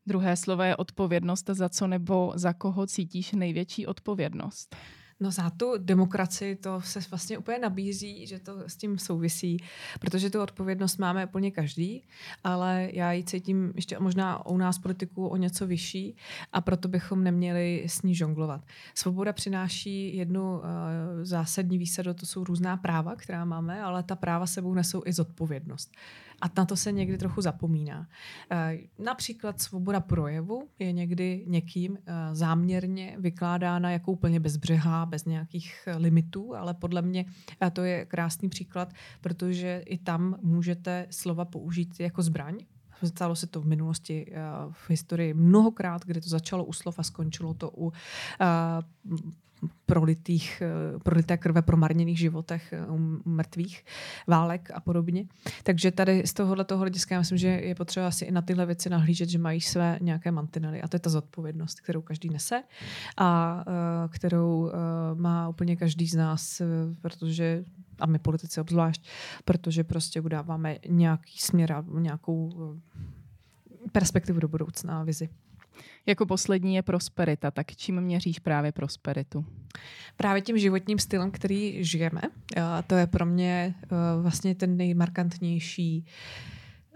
Druhé 0.07 0.35
slovo 0.35 0.63
je 0.63 0.75
odpovědnost 0.75 1.49
za 1.49 1.69
co 1.69 1.87
nebo 1.87 2.33
za 2.35 2.53
koho 2.53 2.87
cítíš 2.87 3.31
největší 3.31 3.87
odpovědnost. 3.87 4.75
No 5.19 5.31
za 5.31 5.49
tu 5.49 5.73
demokracii 5.77 6.55
to 6.55 6.81
se 6.81 6.99
vlastně 7.09 7.37
úplně 7.37 7.59
nabízí, 7.59 8.27
že 8.27 8.39
to 8.39 8.59
s 8.67 8.75
tím 8.75 8.97
souvisí, 8.97 9.57
protože 9.99 10.29
tu 10.29 10.41
odpovědnost 10.41 10.97
máme 10.97 11.25
úplně 11.25 11.51
každý, 11.51 12.03
ale 12.43 12.89
já 12.93 13.11
ji 13.11 13.23
cítím 13.23 13.71
ještě 13.75 13.99
možná 13.99 14.45
u 14.45 14.57
nás 14.57 14.79
politiku 14.79 15.27
o 15.27 15.37
něco 15.37 15.67
vyšší 15.67 16.15
a 16.53 16.61
proto 16.61 16.87
bychom 16.87 17.23
neměli 17.23 17.83
s 17.87 18.01
ní 18.01 18.15
žonglovat. 18.15 18.61
Svoboda 18.95 19.33
přináší 19.33 20.17
jednu 20.17 20.55
uh, 20.55 20.63
zásadní 21.23 21.77
výsadu, 21.77 22.13
to 22.13 22.25
jsou 22.25 22.43
různá 22.43 22.77
práva, 22.77 23.15
která 23.15 23.45
máme, 23.45 23.81
ale 23.81 24.03
ta 24.03 24.15
práva 24.15 24.47
sebou 24.47 24.73
nesou 24.73 25.01
i 25.05 25.13
zodpovědnost. 25.13 25.91
A 26.43 26.51
na 26.57 26.65
to 26.65 26.75
se 26.75 26.91
někdy 26.91 27.17
trochu 27.17 27.41
zapomíná. 27.41 28.07
Eh, 28.51 28.77
například 28.99 29.61
svoboda 29.61 29.99
projevu 29.99 30.67
je 30.79 30.91
někdy 30.91 31.43
někým 31.47 31.97
eh, 31.97 32.13
záměrně 32.35 33.15
vykládána 33.19 33.91
jako 33.91 34.11
úplně 34.11 34.39
bezbřehá, 34.39 35.05
bez 35.05 35.25
nějakých 35.25 35.87
limitů, 35.97 36.55
ale 36.55 36.73
podle 36.73 37.01
mě 37.01 37.25
eh, 37.61 37.71
to 37.71 37.83
je 37.83 38.05
krásný 38.05 38.49
příklad, 38.49 38.93
protože 39.21 39.83
i 39.85 39.97
tam 39.97 40.37
můžete 40.41 41.07
slova 41.09 41.45
použít 41.45 41.99
jako 41.99 42.21
zbraň, 42.21 42.57
Stalo 43.03 43.35
se 43.35 43.47
to 43.47 43.61
v 43.61 43.65
minulosti 43.65 44.33
v 44.71 44.89
historii 44.89 45.33
mnohokrát, 45.33 46.05
kdy 46.05 46.21
to 46.21 46.29
začalo 46.29 46.65
u 46.65 46.73
slov 46.73 46.99
a 46.99 47.03
skončilo 47.03 47.53
to 47.53 47.71
u 47.77 47.93
prolitých, 49.85 50.61
eh, 50.61 50.99
prolité 50.99 51.37
krve 51.37 51.61
promarněných 51.61 52.19
životech 52.19 52.73
eh, 52.73 52.85
mrtvých 53.25 53.85
válek 54.27 54.71
a 54.73 54.79
podobně. 54.79 55.25
Takže 55.63 55.91
tady 55.91 56.23
z 56.25 56.33
tohohle 56.33 56.63
toho 56.63 56.79
hlediska 56.79 57.15
já 57.15 57.19
myslím, 57.21 57.37
že 57.37 57.47
je 57.47 57.75
potřeba 57.75 58.07
asi 58.07 58.25
i 58.25 58.31
na 58.31 58.41
tyhle 58.41 58.65
věci 58.65 58.89
nahlížet, 58.89 59.29
že 59.29 59.37
mají 59.37 59.61
své 59.61 59.97
nějaké 60.01 60.31
mantinely 60.31 60.81
a 60.81 60.87
to 60.87 60.95
je 60.95 60.99
ta 60.99 61.09
zodpovědnost, 61.09 61.79
kterou 61.79 62.01
každý 62.01 62.29
nese 62.29 62.63
a 63.17 63.63
uh, 63.67 63.73
kterou 64.09 64.71
má 65.13 65.49
úplně 65.49 65.75
každý 65.75 66.07
z 66.07 66.15
nás, 66.15 66.61
protože 67.01 67.63
a 67.99 68.05
my 68.05 68.19
politici 68.19 68.61
obzvlášť, 68.61 69.07
protože 69.45 69.83
prostě 69.83 70.21
udáváme 70.21 70.77
nějaký 70.89 71.37
směr 71.37 71.71
a 71.71 71.85
nějakou 71.99 72.73
perspektivu 73.91 74.39
do 74.39 74.47
budoucna 74.47 74.99
a 74.99 75.03
vizi. 75.03 75.29
Jako 76.05 76.25
poslední 76.25 76.75
je 76.75 76.81
prosperita. 76.81 77.51
Tak 77.51 77.75
čím 77.75 78.01
měříš 78.01 78.39
právě 78.39 78.71
prosperitu? 78.71 79.45
Právě 80.17 80.41
tím 80.41 80.57
životním 80.57 80.99
stylem, 80.99 81.31
který 81.31 81.83
žijeme. 81.83 82.21
To 82.87 82.95
je 82.95 83.07
pro 83.07 83.25
mě 83.25 83.75
eh, 83.83 83.87
vlastně 84.21 84.55
ten 84.55 84.77
nejmarkantnější 84.77 86.05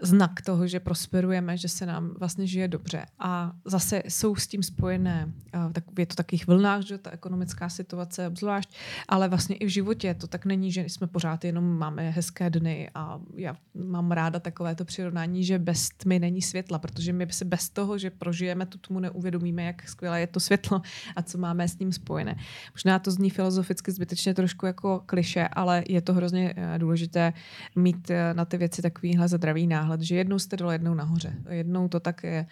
znak 0.00 0.42
toho, 0.42 0.66
že 0.66 0.80
prosperujeme, 0.80 1.56
že 1.56 1.68
se 1.68 1.86
nám 1.86 2.14
vlastně 2.18 2.46
žije 2.46 2.68
dobře. 2.68 3.06
A 3.18 3.52
zase 3.64 4.02
jsou 4.08 4.36
s 4.36 4.46
tím 4.46 4.62
spojené, 4.62 5.32
tak 5.72 5.84
je 5.98 6.06
to 6.06 6.14
takových 6.14 6.46
vlnách, 6.46 6.82
že 6.82 6.98
ta 6.98 7.10
ekonomická 7.10 7.68
situace 7.68 8.26
obzvlášť, 8.26 8.70
ale 9.08 9.28
vlastně 9.28 9.56
i 9.56 9.66
v 9.66 9.68
životě 9.68 10.14
to 10.14 10.26
tak 10.26 10.46
není, 10.46 10.72
že 10.72 10.80
jsme 10.80 11.06
pořád 11.06 11.44
jenom 11.44 11.78
máme 11.78 12.10
hezké 12.10 12.50
dny 12.50 12.90
a 12.94 13.20
já 13.36 13.56
mám 13.74 14.10
ráda 14.10 14.40
takovéto 14.40 14.84
přirovnání, 14.84 15.44
že 15.44 15.58
bez 15.58 15.88
tmy 15.88 16.18
není 16.18 16.42
světla, 16.42 16.78
protože 16.78 17.12
my 17.12 17.26
se 17.30 17.44
bez 17.44 17.70
toho, 17.70 17.98
že 17.98 18.10
prožijeme 18.10 18.66
tu 18.66 18.78
tmu, 18.78 19.00
neuvědomíme, 19.00 19.62
jak 19.62 19.88
skvělé 19.88 20.20
je 20.20 20.26
to 20.26 20.40
světlo 20.40 20.82
a 21.16 21.22
co 21.22 21.38
máme 21.38 21.68
s 21.68 21.78
ním 21.78 21.92
spojené. 21.92 22.36
Možná 22.74 22.98
to 22.98 23.10
zní 23.10 23.30
filozoficky 23.30 23.92
zbytečně 23.92 24.34
trošku 24.34 24.66
jako 24.66 25.02
kliše, 25.06 25.48
ale 25.48 25.84
je 25.88 26.00
to 26.00 26.14
hrozně 26.14 26.54
eh, 26.56 26.78
důležité 26.78 27.32
mít 27.76 28.10
eh, 28.10 28.34
na 28.34 28.44
ty 28.44 28.56
věci 28.56 28.82
takovýhle 28.82 29.28
zdravý 29.28 29.66
náhled 29.66 29.87
náhled, 29.88 30.00
že 30.00 30.16
jednou 30.16 30.38
jste 30.38 30.56
dole, 30.56 30.74
jednou 30.74 30.94
nahoře. 30.94 31.34
Jednou 31.48 31.88
to 31.88 32.00
tak 32.00 32.22
je. 32.22 32.46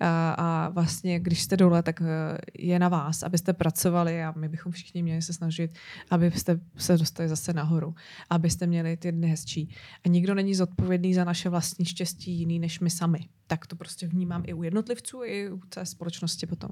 A, 0.00 0.68
vlastně, 0.68 1.20
když 1.20 1.42
jste 1.42 1.56
dole, 1.56 1.82
tak 1.82 2.02
eh, 2.02 2.38
je 2.58 2.78
na 2.78 2.88
vás, 2.88 3.22
abyste 3.22 3.52
pracovali 3.52 4.24
a 4.24 4.32
my 4.36 4.48
bychom 4.48 4.72
všichni 4.72 5.02
měli 5.02 5.22
se 5.22 5.32
snažit, 5.32 5.78
abyste 6.10 6.60
se 6.76 6.98
dostali 6.98 7.28
zase 7.28 7.52
nahoru, 7.52 7.94
abyste 8.30 8.66
měli 8.66 8.96
ty 8.96 9.12
dny 9.12 9.28
hezčí. 9.28 9.74
A 10.04 10.08
nikdo 10.08 10.34
není 10.34 10.54
zodpovědný 10.54 11.14
za 11.14 11.24
naše 11.24 11.48
vlastní 11.48 11.84
štěstí 11.84 12.32
jiný 12.32 12.58
než 12.58 12.80
my 12.80 12.90
sami 12.90 13.28
tak 13.50 13.66
to 13.66 13.76
prostě 13.76 14.06
vnímám 14.06 14.42
i 14.46 14.54
u 14.54 14.62
jednotlivců, 14.62 15.24
i 15.24 15.50
u 15.50 15.58
té 15.58 15.86
společnosti 15.86 16.46
potom. 16.46 16.70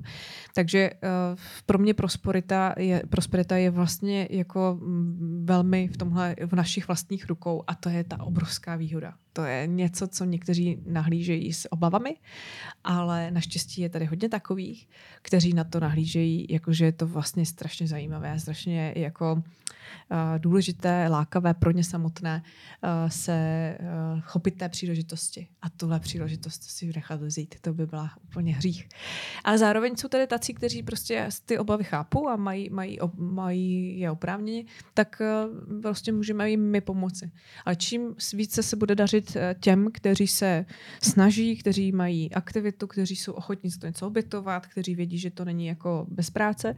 Takže 0.54 0.90
uh, 0.90 1.38
pro 1.66 1.78
mě 1.78 1.94
prosperita 1.94 2.74
je, 2.78 3.02
prosperita 3.08 3.56
je 3.56 3.70
vlastně 3.70 4.28
jako 4.30 4.78
mm, 4.80 5.46
velmi 5.48 5.88
v 5.88 5.96
tomhle 5.96 6.36
v 6.46 6.52
našich 6.52 6.88
vlastních 6.88 7.26
rukou 7.26 7.64
a 7.66 7.74
to 7.74 7.88
je 7.88 8.04
ta 8.04 8.22
obrovská 8.22 8.76
výhoda. 8.76 9.14
To 9.32 9.44
je 9.44 9.66
něco, 9.66 10.06
co 10.08 10.24
někteří 10.24 10.78
nahlížejí 10.86 11.52
s 11.52 11.72
obavami, 11.72 12.16
ale 12.84 13.30
naštěstí 13.30 13.80
je 13.82 13.88
tady 13.88 14.04
hodně 14.04 14.28
takových, 14.28 14.88
kteří 15.22 15.52
na 15.52 15.64
to 15.64 15.80
nahlížejí, 15.80 16.46
jakože 16.50 16.84
je 16.84 16.92
to 16.92 17.06
vlastně 17.06 17.46
strašně 17.46 17.86
zajímavé, 17.86 18.38
strašně 18.38 18.92
jako 18.96 19.32
uh, 19.32 20.18
důležité, 20.38 21.08
lákavé 21.08 21.54
pro 21.54 21.70
ně 21.70 21.84
samotné 21.84 22.42
uh, 22.42 23.10
se 23.10 23.78
uh, 23.80 24.20
chopit 24.20 24.58
té 24.58 24.68
příležitosti 24.68 25.48
a 25.62 25.70
tuhle 25.70 26.00
příležitost 26.00 26.62
si 26.62 26.92
nechat 26.94 27.22
vzít. 27.22 27.54
To 27.60 27.74
by 27.74 27.86
byla 27.86 28.10
úplně 28.24 28.54
hřích. 28.54 28.88
Ale 29.44 29.58
zároveň 29.58 29.96
jsou 29.96 30.08
tady 30.08 30.26
tací, 30.26 30.54
kteří 30.54 30.82
prostě 30.82 31.28
ty 31.44 31.58
obavy 31.58 31.84
chápou 31.84 32.28
a 32.28 32.36
mají, 32.36 32.70
mají, 32.70 32.98
mají 33.16 33.98
je 33.98 34.10
oprávněni, 34.10 34.66
tak 34.94 35.22
uh, 35.22 35.80
prostě 35.82 36.12
můžeme 36.12 36.50
jim 36.50 36.70
my 36.70 36.80
pomoci. 36.80 37.30
Ale 37.64 37.76
čím 37.76 38.14
více 38.34 38.62
se 38.62 38.76
bude 38.76 38.94
dařit 38.94 39.36
těm, 39.60 39.90
kteří 39.98 40.26
se 40.26 40.64
snaží, 41.02 41.56
kteří 41.56 41.92
mají 41.92 42.34
aktivitu, 42.34 42.86
kteří 42.86 43.16
jsou 43.16 43.32
ochotní 43.32 43.70
za 43.70 43.78
to 43.78 43.86
něco 43.86 44.06
obětovat, 44.06 44.66
kteří 44.66 44.94
vědí, 44.94 45.18
že 45.18 45.30
to 45.30 45.44
není 45.44 45.66
jako 45.66 46.06
bez 46.10 46.30
práce, 46.30 46.76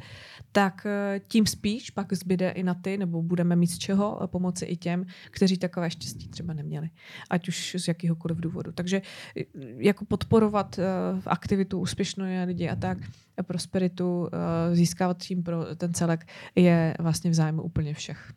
tak 0.52 0.86
eh, 0.86 1.20
tím 1.28 1.46
spíš 1.46 1.90
pak 1.90 2.12
zbyde 2.12 2.50
i 2.50 2.62
na 2.62 2.74
ty, 2.74 2.98
nebo 2.98 3.22
budeme 3.22 3.56
mít 3.56 3.66
z 3.66 3.78
čeho 3.78 4.20
pomoci 4.26 4.64
i 4.64 4.76
těm, 4.76 5.06
kteří 5.30 5.58
takové 5.58 5.90
štěstí 5.90 6.28
třeba 6.28 6.54
neměli. 6.54 6.90
Ať 7.30 7.48
už 7.48 7.76
z 7.78 7.88
jakýhokoliv 7.88 8.38
důvodu. 8.38 8.72
Takže 8.72 9.02
eh, 9.36 9.44
jako 9.76 10.04
podporovat 10.04 10.78
aktivitu 11.26 11.78
úspěšnou 11.78 12.24
lidi 12.46 12.68
a 12.68 12.76
tak, 12.76 12.98
a 13.36 13.42
prosperitu, 13.42 14.28
získávat 14.72 15.18
tím 15.18 15.42
pro 15.42 15.74
ten 15.76 15.94
celek 15.94 16.26
je 16.54 16.94
vlastně 16.98 17.30
v 17.30 17.34
zájmu 17.34 17.62
úplně 17.62 17.94
všech. 17.94 18.32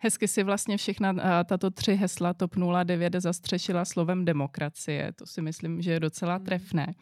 Hezky 0.00 0.28
si 0.28 0.42
vlastně 0.42 0.76
všechna 0.76 1.44
tato 1.44 1.70
tři 1.70 1.94
hesla 1.94 2.34
TOP 2.34 2.56
09 2.84 3.12
zastřešila 3.18 3.84
slovem 3.84 4.24
demokracie. 4.24 5.12
To 5.12 5.26
si 5.26 5.42
myslím, 5.42 5.82
že 5.82 5.92
je 5.92 6.00
docela 6.00 6.34
hmm. 6.34 6.44
trefné. 6.44 6.94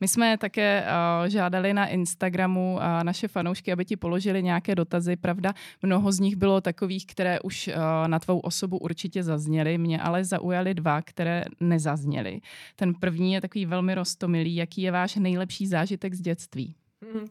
My 0.00 0.08
jsme 0.08 0.38
také 0.38 0.86
žádali 1.26 1.74
na 1.74 1.86
Instagramu 1.86 2.78
naše 3.02 3.28
fanoušky, 3.28 3.72
aby 3.72 3.84
ti 3.84 3.96
položili 3.96 4.42
nějaké 4.42 4.74
dotazy. 4.74 5.16
Pravda, 5.16 5.54
mnoho 5.82 6.12
z 6.12 6.20
nich 6.20 6.36
bylo 6.36 6.60
takových, 6.60 7.06
které 7.06 7.40
už 7.40 7.70
na 8.06 8.18
tvou 8.18 8.38
osobu 8.38 8.78
určitě 8.78 9.22
zazněly. 9.22 9.78
Mě 9.78 10.00
ale 10.00 10.24
zaujaly 10.24 10.74
dva, 10.74 11.02
které 11.02 11.44
nezazněly. 11.60 12.40
Ten 12.76 12.94
první 12.94 13.32
je 13.32 13.40
takový 13.40 13.66
velmi 13.66 13.94
rostomilý. 13.94 14.56
Jaký 14.56 14.82
je 14.82 14.90
váš 14.90 15.16
nejlepší 15.16 15.66
zážitek 15.66 16.14
z 16.14 16.20
dětství? 16.20 16.74
Hmm. 17.12 17.26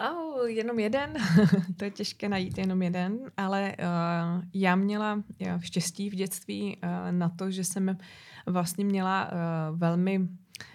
Oh, 0.00 0.46
jenom 0.46 0.78
jeden, 0.78 1.14
to 1.76 1.84
je 1.84 1.90
těžké 1.90 2.28
najít 2.28 2.58
jenom 2.58 2.82
jeden, 2.82 3.18
ale 3.36 3.76
uh, 3.78 4.44
já 4.54 4.76
měla 4.76 5.22
já, 5.38 5.58
štěstí 5.58 6.10
v 6.10 6.14
dětství 6.14 6.76
uh, 6.76 7.12
na 7.12 7.28
to, 7.28 7.50
že 7.50 7.64
jsem 7.64 7.98
vlastně 8.46 8.84
měla 8.84 9.30
uh, 9.32 9.78
velmi 9.78 10.18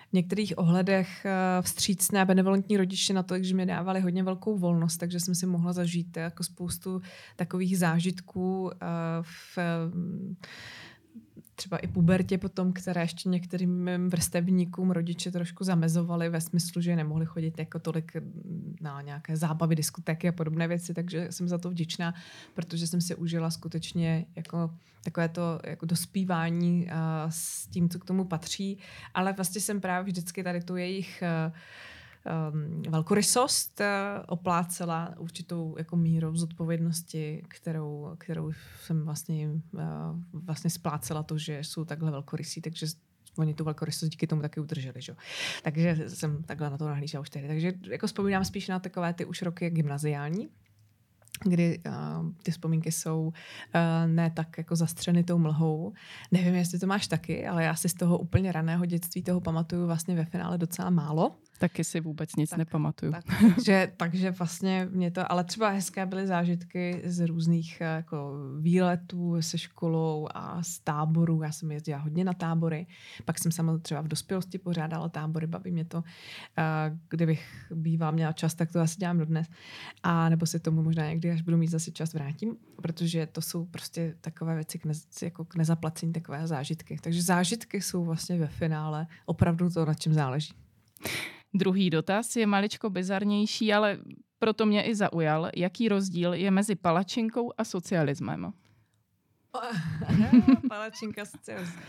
v 0.09 0.13
některých 0.13 0.57
ohledech 0.57 1.25
vstřícné 1.61 2.21
a 2.21 2.25
benevolentní 2.25 2.77
rodiče 2.77 3.13
na 3.13 3.23
to, 3.23 3.43
že 3.43 3.55
mi 3.55 3.65
dávali 3.65 4.01
hodně 4.01 4.23
velkou 4.23 4.57
volnost, 4.57 4.97
takže 4.97 5.19
jsem 5.19 5.35
si 5.35 5.45
mohla 5.45 5.73
zažít 5.73 6.17
jako 6.17 6.43
spoustu 6.43 7.01
takových 7.35 7.77
zážitků 7.77 8.71
v 9.21 9.57
třeba 11.59 11.77
i 11.77 11.87
pubertě 11.87 12.37
potom, 12.37 12.73
které 12.73 13.01
ještě 13.01 13.29
některým 13.29 13.89
vrstevníkům 14.07 14.91
rodiče 14.91 15.31
trošku 15.31 15.63
zamezovali 15.63 16.29
ve 16.29 16.41
smyslu, 16.41 16.81
že 16.81 16.95
nemohli 16.95 17.25
chodit 17.25 17.59
jako 17.59 17.79
tolik 17.79 18.11
na 18.81 19.01
nějaké 19.01 19.37
zábavy, 19.37 19.75
diskotéky 19.75 20.27
a 20.27 20.31
podobné 20.31 20.67
věci, 20.67 20.93
takže 20.93 21.27
jsem 21.29 21.47
za 21.47 21.57
to 21.57 21.69
vděčná, 21.69 22.13
protože 22.53 22.87
jsem 22.87 23.01
si 23.01 23.15
užila 23.15 23.51
skutečně 23.51 24.25
jako 24.35 24.71
takové 25.03 25.29
to 25.29 25.59
jako 25.63 25.85
dospívání 25.85 26.87
s 27.29 27.67
tím, 27.67 27.89
co 27.89 27.99
k 27.99 28.05
tomu 28.05 28.25
patří, 28.25 28.77
ale 29.13 29.33
vlastně 29.33 29.61
jsem 29.61 29.81
právě 29.81 30.11
vždycky 30.11 30.43
tady 30.43 30.61
tu 30.61 30.75
jejich 30.75 31.23
uh, 31.47 31.53
um, 32.29 32.81
velkorysost 32.91 33.79
uh, 33.79 33.85
oplácela 34.27 35.15
určitou 35.17 35.75
jako 35.77 35.95
mírou 35.95 36.35
zodpovědnosti, 36.35 37.43
kterou, 37.47 38.15
kterou 38.17 38.51
jsem 38.85 39.05
vlastně, 39.05 39.49
uh, 39.73 39.81
vlastně 40.33 40.69
splácela 40.69 41.23
to, 41.23 41.37
že 41.37 41.59
jsou 41.59 41.85
takhle 41.85 42.11
velkorysí, 42.11 42.61
takže 42.61 42.87
oni 43.37 43.53
tu 43.53 43.63
velkorysost 43.63 44.11
díky 44.11 44.27
tomu 44.27 44.41
taky 44.41 44.59
udrželi. 44.59 45.01
Že? 45.01 45.15
Takže 45.63 46.09
jsem 46.09 46.43
takhle 46.43 46.69
na 46.69 46.77
to 46.77 46.85
nahlížela 46.85 47.21
už 47.21 47.29
tehdy. 47.29 47.47
Takže 47.47 47.73
jako 47.89 48.07
vzpomínám 48.07 48.45
spíš 48.45 48.67
na 48.67 48.79
takové 48.79 49.13
ty 49.13 49.25
už 49.25 49.41
roky 49.41 49.69
gymnaziální, 49.69 50.49
kdy 51.45 51.81
uh, 51.85 52.31
ty 52.43 52.51
vzpomínky 52.51 52.91
jsou 52.91 53.27
uh, 53.27 53.33
ne 54.05 54.31
tak 54.31 54.57
jako 54.57 54.75
zastřeny 54.75 55.23
tou 55.23 55.37
mlhou. 55.37 55.93
Nevím, 56.31 56.55
jestli 56.55 56.79
to 56.79 56.87
máš 56.87 57.07
taky, 57.07 57.47
ale 57.47 57.63
já 57.63 57.75
si 57.75 57.89
z 57.89 57.93
toho 57.93 58.17
úplně 58.17 58.51
raného 58.51 58.85
dětství 58.85 59.23
toho 59.23 59.41
pamatuju 59.41 59.85
vlastně 59.85 60.15
ve 60.15 60.25
finále 60.25 60.57
docela 60.57 60.89
málo. 60.89 61.35
Taky 61.59 61.83
si 61.83 61.99
vůbec 61.99 62.35
nic 62.35 62.49
tak, 62.49 62.59
nepamatuju. 62.59 63.11
Tak, 63.11 63.23
takže, 63.55 63.91
takže 63.97 64.31
vlastně 64.31 64.87
mě 64.91 65.11
to, 65.11 65.31
ale 65.31 65.43
třeba 65.43 65.69
hezké 65.69 66.05
byly 66.05 66.27
zážitky 66.27 67.01
z 67.05 67.25
různých 67.25 67.81
eh, 67.81 67.85
jako 67.85 68.33
výletů 68.59 69.41
se 69.41 69.57
školou 69.57 70.27
a 70.33 70.63
z 70.63 70.79
táborů. 70.79 71.43
Já 71.43 71.51
jsem 71.51 71.71
jezdila 71.71 71.99
hodně 71.99 72.23
na 72.23 72.33
tábory. 72.33 72.87
Pak 73.25 73.39
jsem 73.39 73.51
samozřejmě 73.51 73.79
třeba 73.79 74.01
v 74.01 74.07
dospělosti 74.07 74.57
pořádala 74.57 75.09
tábory, 75.09 75.47
baví 75.47 75.71
mě 75.71 75.85
to. 75.85 76.03
Kdybych 77.09 77.71
bývala 77.75 78.11
měla 78.11 78.31
čas, 78.31 78.53
tak 78.53 78.71
to 78.71 78.79
asi 78.79 78.97
dělám 78.97 79.17
dodnes. 79.17 79.47
A 80.03 80.29
nebo 80.29 80.45
se 80.45 80.59
tomu 80.59 80.83
možná 80.83 81.09
někdy, 81.09 81.31
až 81.31 81.41
budu 81.41 81.57
mít 81.57 81.67
zase 81.67 81.91
čas, 81.91 82.13
vrátím, 82.13 82.55
protože 82.81 83.25
to 83.25 83.41
jsou 83.41 83.65
prostě 83.65 84.15
takové 84.21 84.55
věci 84.55 84.79
k, 84.79 84.85
ne, 84.85 84.93
jako 85.21 85.45
k 85.45 85.55
nezaplacení, 85.55 86.13
takové 86.13 86.47
zážitky. 86.47 86.97
Takže 87.01 87.21
zážitky 87.21 87.81
jsou 87.81 88.05
vlastně 88.05 88.37
ve 88.37 88.47
finále 88.47 89.07
opravdu 89.25 89.69
to, 89.69 89.85
na 89.85 89.93
čem 89.93 90.13
záleží. 90.13 90.53
Druhý 91.53 91.89
dotaz 91.89 92.35
je 92.35 92.47
maličko 92.47 92.89
bizarnější, 92.89 93.73
ale 93.73 93.97
proto 94.39 94.65
mě 94.65 94.83
i 94.83 94.95
zaujal. 94.95 95.49
Jaký 95.55 95.89
rozdíl 95.89 96.33
je 96.33 96.51
mezi 96.51 96.75
palačinkou 96.75 97.51
a 97.57 97.63
socialismem? 97.63 98.53
Palačinka 100.69 101.25
socialismus. 101.25 101.83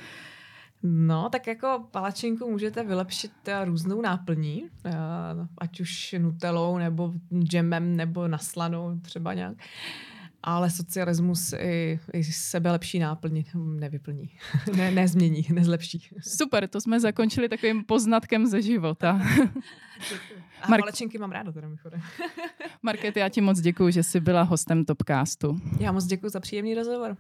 No, 0.83 1.29
tak 1.29 1.47
jako 1.47 1.89
palačinku 1.91 2.51
můžete 2.51 2.85
vylepšit 2.85 3.33
eh, 3.47 3.65
různou 3.65 4.01
náplní, 4.01 4.69
eh, 4.85 4.93
ať 5.59 5.81
už 5.81 6.15
nutelou, 6.19 6.79
nebo 6.79 7.13
džemem, 7.43 7.97
nebo 7.97 8.29
naslanou 8.29 9.01
třeba 9.01 9.35
nějak 9.35 9.57
ale 10.43 10.71
socialismus 10.71 11.53
i, 11.53 12.01
i 12.13 12.25
sebe 12.25 12.71
lepší 12.71 12.99
náplň 12.99 13.45
nevyplní, 13.55 14.31
ne, 14.77 14.91
nezmění, 14.91 15.47
nezlepší. 15.53 16.09
Super, 16.21 16.69
to 16.69 16.81
jsme 16.81 17.01
zakončili 17.01 17.49
takovým 17.49 17.85
poznatkem 17.85 18.47
ze 18.47 18.63
života. 18.63 19.21
A 20.63 20.69
Mark... 20.69 20.83
palečinky 20.83 21.19
mám 21.19 21.33
ráda 21.33 21.53
teda 21.53 21.69
mimochodem. 21.69 22.01
Market, 22.83 23.17
já 23.17 23.29
ti 23.29 23.41
moc 23.41 23.61
děkuji, 23.61 23.93
že 23.93 24.03
jsi 24.03 24.21
byla 24.21 24.43
hostem 24.43 24.85
Topcastu. 24.85 25.61
Já 25.81 25.93
moc 25.93 26.05
děkuji 26.05 26.29
za 26.29 26.41
příjemný 26.41 26.75
rozhovor. 26.75 27.17